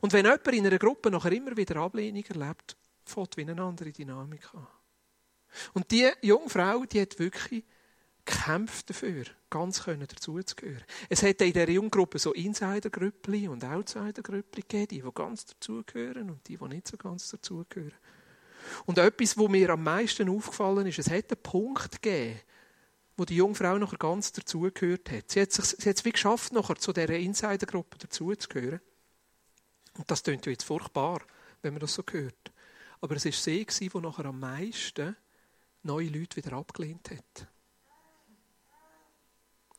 Und 0.00 0.12
wenn 0.12 0.26
jemand 0.26 0.46
in 0.48 0.66
einer 0.66 0.78
Gruppe 0.78 1.10
nachher 1.10 1.32
immer 1.32 1.56
wieder 1.56 1.76
Ablehnung 1.76 2.24
erlebt, 2.24 2.76
fällt 3.04 3.36
wie 3.38 3.42
eine 3.42 3.62
andere 3.62 3.92
Dynamik 3.92 4.54
an. 4.54 4.66
Und 5.74 5.90
die 5.90 6.10
junge 6.22 6.48
Frau, 6.48 6.84
die 6.84 7.00
hat 7.00 7.18
wirklich 7.18 7.64
gekämpft 8.26 8.90
dafür, 8.90 9.24
ganz 9.48 9.84
können 9.84 10.06
dazuzugehören. 10.06 10.84
Es 11.08 11.22
hat 11.22 11.40
in 11.40 11.52
dieser 11.52 11.70
Junggruppe 11.70 12.18
so 12.18 12.32
Insider-Grüppli 12.32 13.48
und 13.48 13.64
Outsider-Grüppli 13.64 14.62
gegeben, 14.62 14.88
die, 14.88 15.02
die 15.02 15.14
ganz 15.14 15.46
dazugehören 15.46 16.30
und 16.30 16.46
die, 16.48 16.56
die 16.58 16.68
nicht 16.68 16.88
so 16.88 16.96
ganz 16.96 17.30
dazugehören. 17.30 17.94
Und 18.84 18.98
etwas, 18.98 19.38
was 19.38 19.48
mir 19.48 19.70
am 19.70 19.84
meisten 19.84 20.28
aufgefallen 20.28 20.86
ist, 20.88 20.98
es 20.98 21.08
hat 21.08 21.30
einen 21.30 21.42
Punkt 21.42 22.02
gegeben, 22.02 22.40
wo 23.16 23.24
die 23.24 23.36
junge 23.36 23.54
Frau 23.54 23.78
nachher 23.78 23.96
ganz 23.96 24.32
dazugehört 24.32 25.10
hat. 25.10 25.30
Sie 25.30 25.40
hat, 25.40 25.52
sich, 25.52 25.64
sie 25.64 25.88
hat 25.88 25.96
es 25.96 26.04
wie 26.04 26.12
geschafft, 26.12 26.52
nachher 26.52 26.76
zu 26.76 26.92
dieser 26.92 27.16
Insider-Gruppe 27.16 27.96
dazuzugehören. 27.98 28.80
Und 29.96 30.10
das 30.10 30.22
klingt 30.22 30.44
jetzt 30.46 30.64
furchtbar, 30.64 31.22
wenn 31.62 31.72
man 31.72 31.80
das 31.80 31.94
so 31.94 32.02
hört. 32.10 32.52
Aber 33.00 33.14
es 33.14 33.24
war 33.24 33.32
sie, 33.32 33.64
die 33.64 33.98
nachher 33.98 34.26
am 34.26 34.40
meisten 34.40 35.16
neue 35.86 36.08
Leute 36.08 36.36
wieder 36.36 36.52
abgelehnt 36.52 37.10
hat. 37.10 37.48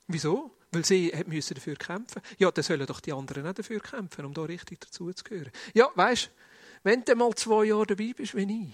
Wieso? 0.08 0.52
Weil 0.72 0.86
sie 0.86 1.14
müssen 1.28 1.56
dafür 1.56 1.76
kämpfen. 1.76 2.22
Ja, 2.38 2.52
dann 2.52 2.64
sollen 2.64 2.86
doch 2.86 3.00
die 3.00 3.14
anderen 3.14 3.48
auch 3.48 3.54
dafür 3.54 3.80
kämpfen, 3.80 4.26
um 4.26 4.34
da 4.34 4.44
richtig 4.44 4.82
dazuzugehören. 4.82 5.52
Ja, 5.74 5.90
weißt, 5.96 6.30
wenn 6.84 7.04
du 7.04 7.16
mal 7.16 7.34
zwei 7.36 7.66
Jahre 7.66 7.88
dabei 7.88 8.14
bist 8.14 8.36
wie 8.36 8.68
ich. 8.68 8.74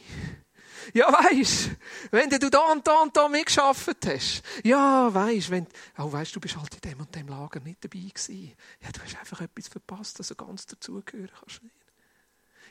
Ja, 0.94 1.12
weisst, 1.12 1.70
wenn 2.12 2.30
du 2.30 2.50
da 2.50 2.72
und 2.72 2.86
da 2.86 3.02
und 3.02 3.16
da 3.16 3.28
mitgeschafft 3.28 4.06
hast. 4.06 4.44
Ja, 4.64 5.14
weisst, 5.14 5.50
wenn, 5.50 5.68
oh, 5.98 6.12
weisst, 6.12 6.36
du 6.36 6.40
bist 6.40 6.58
halt 6.58 6.74
in 6.76 6.82
dem 6.82 7.00
und 7.00 7.16
dem 7.16 7.28
Lager 7.28 7.60
nicht 7.60 7.84
dabei 7.84 8.00
gewesen. 8.00 8.54
Ja, 8.82 8.92
du 8.92 9.02
hast 9.02 9.18
einfach 9.18 9.42
etwas 9.42 9.68
verpasst, 9.68 10.20
dass 10.20 10.28
du 10.30 10.36
ganz 10.36 10.66
dazugehören 10.66 11.32
kannst. 11.40 11.62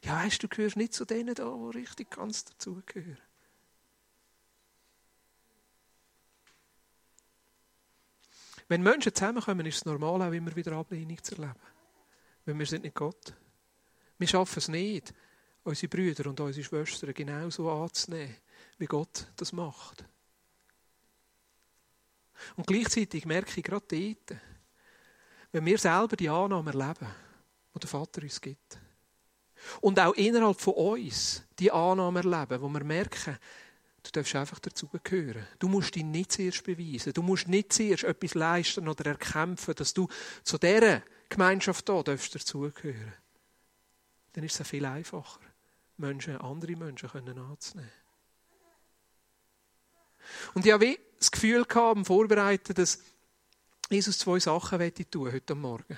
Ja, 0.05 0.23
weisst, 0.23 0.43
du 0.43 0.49
gehörst 0.49 0.77
nicht 0.77 0.95
zu 0.95 1.05
denen 1.05 1.35
da, 1.35 1.45
die 1.45 1.79
richtig 1.79 2.11
ganz 2.11 2.45
dazugehören. 2.45 3.19
Wenn 8.73 8.83
Menschen 8.83 9.15
zusammenkommen, 9.15 9.67
ist 9.67 9.77
es 9.77 9.85
normal, 9.85 10.23
auch 10.23 10.33
immer 10.33 10.57
wieder 10.57 10.73
Ablehnung 10.73 11.23
zu 11.23 11.35
erleben. 11.35 11.61
Weil 12.47 12.59
wir 12.59 12.65
sind 12.65 12.85
nicht 12.85 12.95
Gott. 12.95 13.35
Wir 14.17 14.27
schaffen 14.27 14.59
es 14.61 14.69
nicht, 14.69 15.13
unsere 15.63 15.91
Brüder 15.91 16.31
und 16.31 16.41
unsere 16.41 16.65
Schwestern 16.65 17.13
genauso 17.13 17.71
anzunehmen, 17.71 18.35
wie 18.79 18.87
Gott 18.87 19.27
das 19.37 19.53
macht. 19.53 20.07
Und 22.57 22.67
gleichzeitig 22.67 23.27
merke 23.27 23.53
ich 23.55 23.63
gerade 23.63 23.85
dort, 23.87 24.41
wenn 25.51 25.67
wir 25.67 25.77
selber 25.77 26.17
die 26.17 26.31
Annahme 26.31 26.71
erleben, 26.73 27.15
die 27.75 27.79
der 27.79 27.91
Vater 27.91 28.23
uns 28.23 28.41
gibt, 28.41 28.79
und 29.83 30.01
auch 30.01 30.15
innerhalb 30.15 30.59
von 30.59 30.73
uns 30.73 31.43
die 31.59 31.71
Annahme 31.71 32.21
erleben, 32.21 32.63
wo 32.63 32.71
wir 32.71 32.85
merken, 32.85 33.37
Du 34.03 34.11
darfst 34.11 34.35
einfach 34.35 34.59
dazugehören. 34.59 35.47
Du 35.59 35.69
musst 35.69 35.95
dich 35.95 36.05
nicht 36.05 36.33
zuerst 36.33 36.65
beweisen. 36.65 37.13
Du 37.13 37.23
musst 37.23 37.47
nicht 37.47 37.73
zuerst 37.73 38.05
etwas 38.05 38.35
leisten 38.35 38.89
oder 38.89 39.07
erkämpfen, 39.07 39.75
dass 39.75 39.95
du 39.95 40.09
zu 40.43 40.59
dieser 40.59 41.03
Gemeinschaft 41.29 41.89
hier 41.89 42.03
dazugehören. 42.03 43.15
Dann 44.33 44.45
ist 44.45 44.59
es 44.59 44.69
viel 44.69 44.85
einfacher, 44.85 45.41
Menschen, 45.99 46.37
andere 46.39 46.75
Menschen 46.75 47.09
können 47.11 47.39
anzunehmen. 47.39 47.91
Und 50.55 50.67
ich 50.67 50.73
habe 50.73 50.99
das 51.19 51.31
Gefühl 51.31 51.65
gehabt, 51.65 51.97
am 51.97 52.05
Vorbereiten, 52.05 52.75
dass 52.75 53.01
Jesus 53.91 54.19
zwei 54.19 54.41
Sachen 54.41 55.11
tun 55.11 55.33
heute 55.33 55.55
Morgen. 55.55 55.97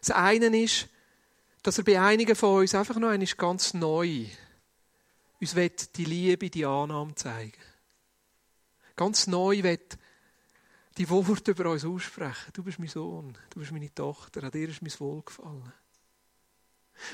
Das 0.00 0.10
eine 0.10 0.62
ist, 0.62 0.88
dass 1.62 1.78
er 1.78 1.84
bei 1.84 2.00
einigen 2.00 2.36
von 2.36 2.60
uns 2.60 2.74
einfach 2.74 2.96
noch 2.96 3.08
einmal 3.08 3.26
ganz 3.36 3.72
neu 3.72 4.26
uns 5.44 5.54
wird 5.54 5.94
die 5.98 6.06
Liebe, 6.06 6.48
die 6.48 6.64
Annahme 6.64 7.14
zeigen. 7.16 7.52
Ganz 8.96 9.26
neu 9.26 9.62
wird 9.62 9.98
die 10.96 11.08
Worte 11.10 11.50
über 11.50 11.70
uns 11.70 11.84
aussprechen. 11.84 12.50
Du 12.54 12.62
bist 12.62 12.78
mein 12.78 12.88
Sohn, 12.88 13.36
du 13.50 13.60
bist 13.60 13.70
meine 13.70 13.94
Tochter, 13.94 14.42
an 14.42 14.50
dir 14.50 14.70
ist 14.70 14.80
mein 14.80 14.92
Wohlgefallen. 14.98 15.70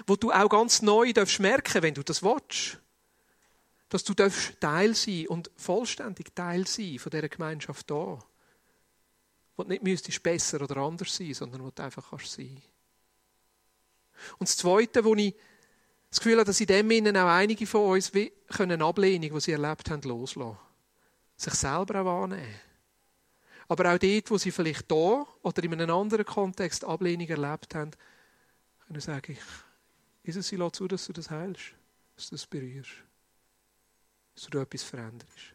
Wo 0.07 0.15
du 0.15 0.31
auch 0.31 0.49
ganz 0.49 0.81
neu 0.81 1.13
darfst 1.13 1.41
merken, 1.41 1.83
wenn 1.83 1.95
du 1.95 2.05
das 2.05 2.23
willst, 2.23 2.79
dass 3.89 4.05
du 4.05 4.15
darfst 4.15 4.61
Teil 4.61 4.95
sein 4.95 5.27
und 5.27 5.51
vollständig 5.57 6.33
Teil 6.33 6.69
sein 6.69 7.01
von 7.01 7.11
dieser 7.11 7.29
Gemeinschaft 7.29 7.91
hier. 7.91 8.19
Wo 9.57 9.65
du 9.65 9.71
nicht 9.71 9.83
müsstest 9.83 10.23
besser 10.23 10.61
oder 10.61 10.77
anders 10.77 11.17
sein, 11.17 11.35
sondern 11.35 11.65
wo 11.65 11.71
du 11.71 11.83
einfach 11.83 12.11
kannst 12.11 12.31
sein. 12.31 12.63
Und 14.39 14.49
das 14.49 14.57
Zweite, 14.57 15.03
wo 15.03 15.17
ich 15.17 15.35
das 16.11 16.19
Gefühl 16.19 16.35
habe, 16.35 16.45
dass 16.45 16.61
in 16.61 16.67
dem 16.67 16.91
Innen 16.91 17.17
auch 17.17 17.29
einige 17.29 17.67
von 17.67 17.93
uns 17.93 18.13
wie 18.13 18.33
eine 18.59 18.85
Ablehnung, 18.85 19.33
die 19.33 19.41
sie 19.41 19.53
erlebt 19.53 19.91
haben, 19.91 20.03
loslassen. 20.03 20.59
Sich 21.37 21.55
selber 21.55 22.01
auch 22.01 22.25
annehmen. 22.25 22.61
Aber 23.69 23.95
auch 23.95 23.99
dort, 23.99 24.31
wo 24.31 24.37
sie 24.37 24.51
vielleicht 24.51 24.91
da 24.91 25.25
oder 25.43 25.63
in 25.63 25.73
einem 25.73 25.95
anderen 25.95 26.25
Kontext 26.25 26.85
Ablehnung 26.85 27.29
erlebt 27.29 27.75
haben, 27.77 27.93
können 28.87 29.01
sagen, 29.01 29.33
ich, 29.33 30.27
Jesus, 30.27 30.49
sie 30.49 30.57
lässt 30.57 30.75
zu, 30.75 30.89
dass 30.89 31.07
du 31.07 31.13
das 31.13 31.31
heilst, 31.31 31.73
dass 32.17 32.31
du 32.31 32.35
das 32.35 32.47
berührst, 32.47 32.91
dass 34.35 34.47
du 34.47 34.59
etwas 34.59 34.83
veränderst. 34.83 35.55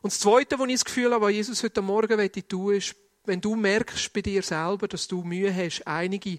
Und 0.00 0.12
das 0.12 0.20
Zweite, 0.20 0.56
wo 0.60 0.64
ich 0.66 0.74
das 0.74 0.84
Gefühl 0.84 1.12
habe, 1.12 1.26
was 1.26 1.32
Jesus 1.32 1.62
heute 1.64 1.82
Morgen 1.82 2.30
tun 2.48 2.74
ist, 2.74 2.94
wenn 3.24 3.40
du 3.40 3.56
merkst 3.56 4.12
bei 4.12 4.22
dir 4.22 4.44
selber, 4.44 4.86
dass 4.86 5.08
du 5.08 5.24
Mühe 5.24 5.52
hast, 5.52 5.84
einige 5.84 6.38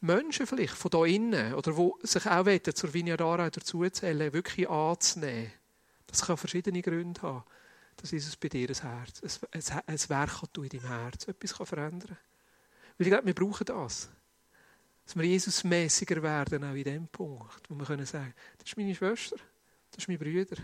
Menschen 0.00 0.46
vielleicht 0.46 0.74
von 0.74 0.90
da 0.90 1.04
innen 1.04 1.54
oder 1.54 1.76
wo 1.76 1.98
sich 2.02 2.26
auch 2.26 2.46
wollen, 2.46 2.74
zur 2.74 2.94
Vignadara 2.94 3.50
dazuzählen, 3.50 4.32
wirklich 4.32 4.68
anzunehmen. 4.68 5.52
Das 6.06 6.22
kann 6.24 6.36
verschiedene 6.36 6.82
Gründe 6.82 7.20
haben. 7.22 7.44
Das 7.96 8.12
ist 8.12 8.28
es 8.28 8.36
bei 8.36 8.48
dir 8.48 8.68
ein 8.68 8.80
Herz, 8.80 9.22
ein, 9.22 9.60
ein, 9.60 9.82
ein 9.86 10.08
Werk 10.08 10.40
kann 10.40 10.64
in 10.64 10.68
deinem 10.68 10.86
Herz 10.86 11.26
etwas 11.26 11.56
kann 11.56 11.66
verändern. 11.66 12.16
Weil 12.96 13.06
ich 13.06 13.12
glaube, 13.12 13.26
wir 13.26 13.34
brauchen 13.34 13.64
das. 13.66 14.08
Dass 15.04 15.16
wir 15.16 15.24
Jesusmäßiger 15.24 16.22
werden, 16.22 16.64
auch 16.64 16.74
in 16.74 16.84
dem 16.84 17.08
Punkt, 17.08 17.62
wo 17.68 17.74
wir 17.74 17.86
können 17.86 18.06
sagen, 18.06 18.34
das 18.58 18.68
ist 18.68 18.76
meine 18.76 18.94
Schwester, 18.94 19.36
das 19.90 20.04
ist 20.04 20.08
mein 20.08 20.18
Bruder. 20.18 20.62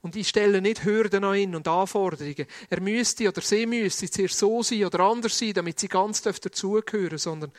Und 0.00 0.16
ich 0.16 0.28
stelle 0.28 0.60
nicht 0.60 0.84
Hürden 0.84 1.24
an 1.24 1.34
ihn 1.34 1.54
und 1.54 1.66
Anforderungen. 1.66 2.46
Er 2.68 2.80
müsste 2.80 3.28
oder 3.28 3.40
sie 3.40 3.66
müsste 3.66 4.10
zuerst 4.10 4.38
so 4.38 4.62
sein 4.62 4.84
oder 4.84 5.00
anders 5.00 5.38
sein, 5.38 5.54
damit 5.54 5.80
sie 5.80 5.88
ganz 5.88 6.22
dazugehören, 6.22 7.18
sondern 7.18 7.52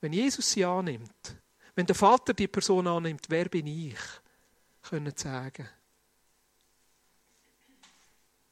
wenn 0.00 0.12
Jesus 0.12 0.50
sie 0.50 0.64
annimmt, 0.64 1.36
wenn 1.74 1.86
der 1.86 1.94
Vater 1.94 2.34
die 2.34 2.48
Person 2.48 2.86
annimmt, 2.86 3.26
wer 3.28 3.48
bin 3.48 3.66
ich, 3.66 3.98
können 4.82 5.16
sagen, 5.16 5.68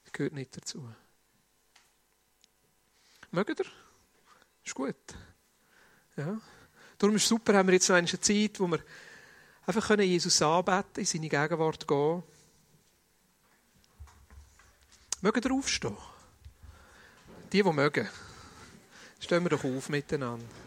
das 0.04 0.12
gehört 0.12 0.34
nicht 0.34 0.56
dazu. 0.56 0.88
Mögt 3.30 3.58
ihr? 3.58 3.66
Ist 4.64 4.74
gut. 4.74 4.94
Ja. 6.16 6.40
Darum 6.98 7.16
ist 7.16 7.22
es 7.22 7.28
super, 7.28 7.54
haben 7.54 7.68
wir 7.68 7.74
jetzt 7.74 7.88
noch 7.88 7.96
eine 7.96 8.06
Zeit, 8.06 8.60
wo 8.60 8.66
wir 8.68 8.80
einfach 9.66 9.88
können 9.88 10.06
Jesus 10.06 10.40
anbeten, 10.40 11.00
in 11.00 11.04
seine 11.04 11.28
Gegenwart 11.28 11.86
gehen. 11.86 12.22
Mögen 15.20 15.42
ihr 15.42 15.52
aufstehen? 15.52 15.96
Die, 17.52 17.62
die 17.62 17.72
mögen. 17.72 18.08
Stehen 19.18 19.42
wir 19.42 19.50
doch 19.50 19.64
auf 19.64 19.88
miteinander. 19.88 20.63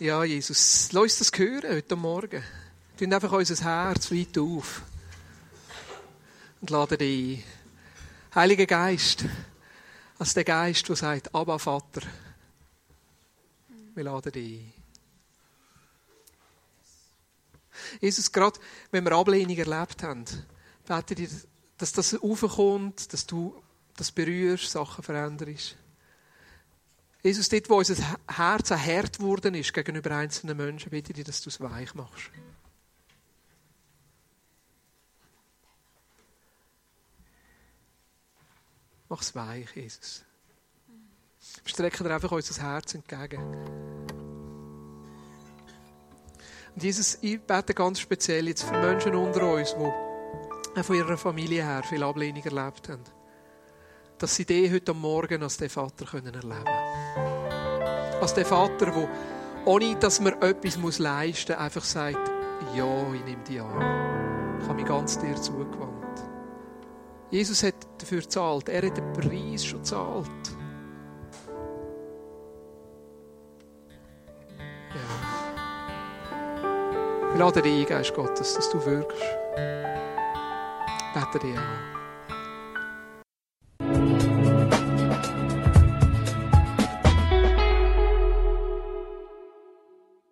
Ja, 0.00 0.22
Jesus, 0.22 0.92
lass 0.92 1.02
uns 1.02 1.18
das 1.18 1.32
hören 1.36 1.72
heute 1.74 1.96
Morgen. 1.96 2.40
Wir 2.98 3.12
einfach 3.12 3.32
unser 3.32 3.64
Herz 3.64 4.12
weit 4.12 4.38
auf. 4.38 4.82
Und 6.60 6.70
laden 6.70 6.98
dich 6.98 7.44
Heiliger 8.32 8.66
Geist, 8.66 9.24
als 10.16 10.34
der 10.34 10.44
Geist, 10.44 10.88
der 10.88 10.94
sagt, 10.94 11.34
Abba 11.34 11.58
Vater, 11.58 12.02
Wir 13.96 14.04
laden 14.04 14.30
dich 14.30 14.60
ein. 14.60 14.72
Jesus, 18.00 18.30
gerade 18.30 18.60
wenn 18.92 19.04
wir 19.04 19.16
Ablehnung 19.16 19.56
erlebt 19.56 20.04
haben, 20.04 20.24
bete 20.86 21.16
dir, 21.16 21.28
dass 21.76 21.90
das 21.90 22.14
aufkommt, 22.14 23.12
dass 23.12 23.26
du 23.26 23.60
das 23.96 24.12
berührst, 24.12 24.70
Sachen 24.70 25.02
veränderst. 25.02 25.74
Jesus, 27.28 27.50
dort, 27.50 27.68
wo 27.68 27.76
unser 27.76 27.94
Herz 28.26 28.72
ein 28.72 28.86
hart 28.86 29.18
geworden 29.18 29.54
ist 29.54 29.74
gegenüber 29.74 30.12
einzelnen 30.12 30.56
Menschen, 30.56 30.88
bitte 30.88 31.12
dir, 31.12 31.24
dass 31.24 31.42
du 31.42 31.50
es 31.50 31.60
weich 31.60 31.94
machst. 31.94 32.30
Mach 39.10 39.20
es 39.20 39.34
weich, 39.34 39.76
Jesus. 39.76 40.24
Wir 41.62 41.70
strecken 41.70 42.04
dir 42.04 42.14
einfach 42.14 42.32
unser 42.32 42.62
Herz 42.62 42.94
entgegen. 42.94 43.42
Und 46.74 46.82
Jesus, 46.82 47.18
ich 47.20 47.38
bete 47.42 47.74
ganz 47.74 48.00
speziell 48.00 48.48
jetzt 48.48 48.62
für 48.62 48.80
Menschen 48.80 49.14
unter 49.14 49.52
uns, 49.52 49.74
die 49.74 50.82
von 50.82 50.96
ihrer 50.96 51.18
Familie 51.18 51.62
her 51.62 51.82
viel 51.82 52.02
Ablehnung 52.02 52.42
erlebt 52.42 52.88
haben 52.88 53.17
dass 54.18 54.34
sie 54.34 54.44
den 54.44 54.72
heute 54.72 54.94
Morgen 54.94 55.42
als 55.42 55.56
den 55.56 55.68
Vater 55.68 56.06
erleben 56.14 56.40
können. 56.40 56.64
Als 58.20 58.34
den 58.34 58.44
Vater, 58.44 58.86
der, 58.86 59.08
ohne 59.64 59.96
dass 59.96 60.20
man 60.20 60.34
etwas 60.42 60.98
leisten 60.98 61.52
muss, 61.52 61.58
einfach 61.58 61.84
sagt, 61.84 62.30
ja, 62.74 63.12
ich 63.14 63.24
nehme 63.24 63.42
dich 63.44 63.60
an. 63.60 64.58
Ich 64.60 64.64
habe 64.68 64.74
mich 64.74 64.86
ganz 64.86 65.18
dir 65.18 65.36
zugewandt. 65.36 65.98
Jesus 67.30 67.62
hat 67.62 67.74
dafür 67.98 68.20
gezahlt. 68.20 68.68
Er 68.68 68.86
hat 68.86 68.96
den 68.96 69.12
Preis 69.12 69.64
schon 69.64 69.80
gezahlt. 69.80 70.26
Ja. 74.94 74.94
Ich 77.32 77.38
lade 77.38 77.62
dich 77.62 77.82
ein, 77.82 77.86
Geist 77.86 78.14
Gottes, 78.14 78.54
dass 78.54 78.70
du 78.70 78.84
wirkst. 78.84 79.22
Bete 81.14 81.38
dich 81.38 81.56
an. 81.56 81.97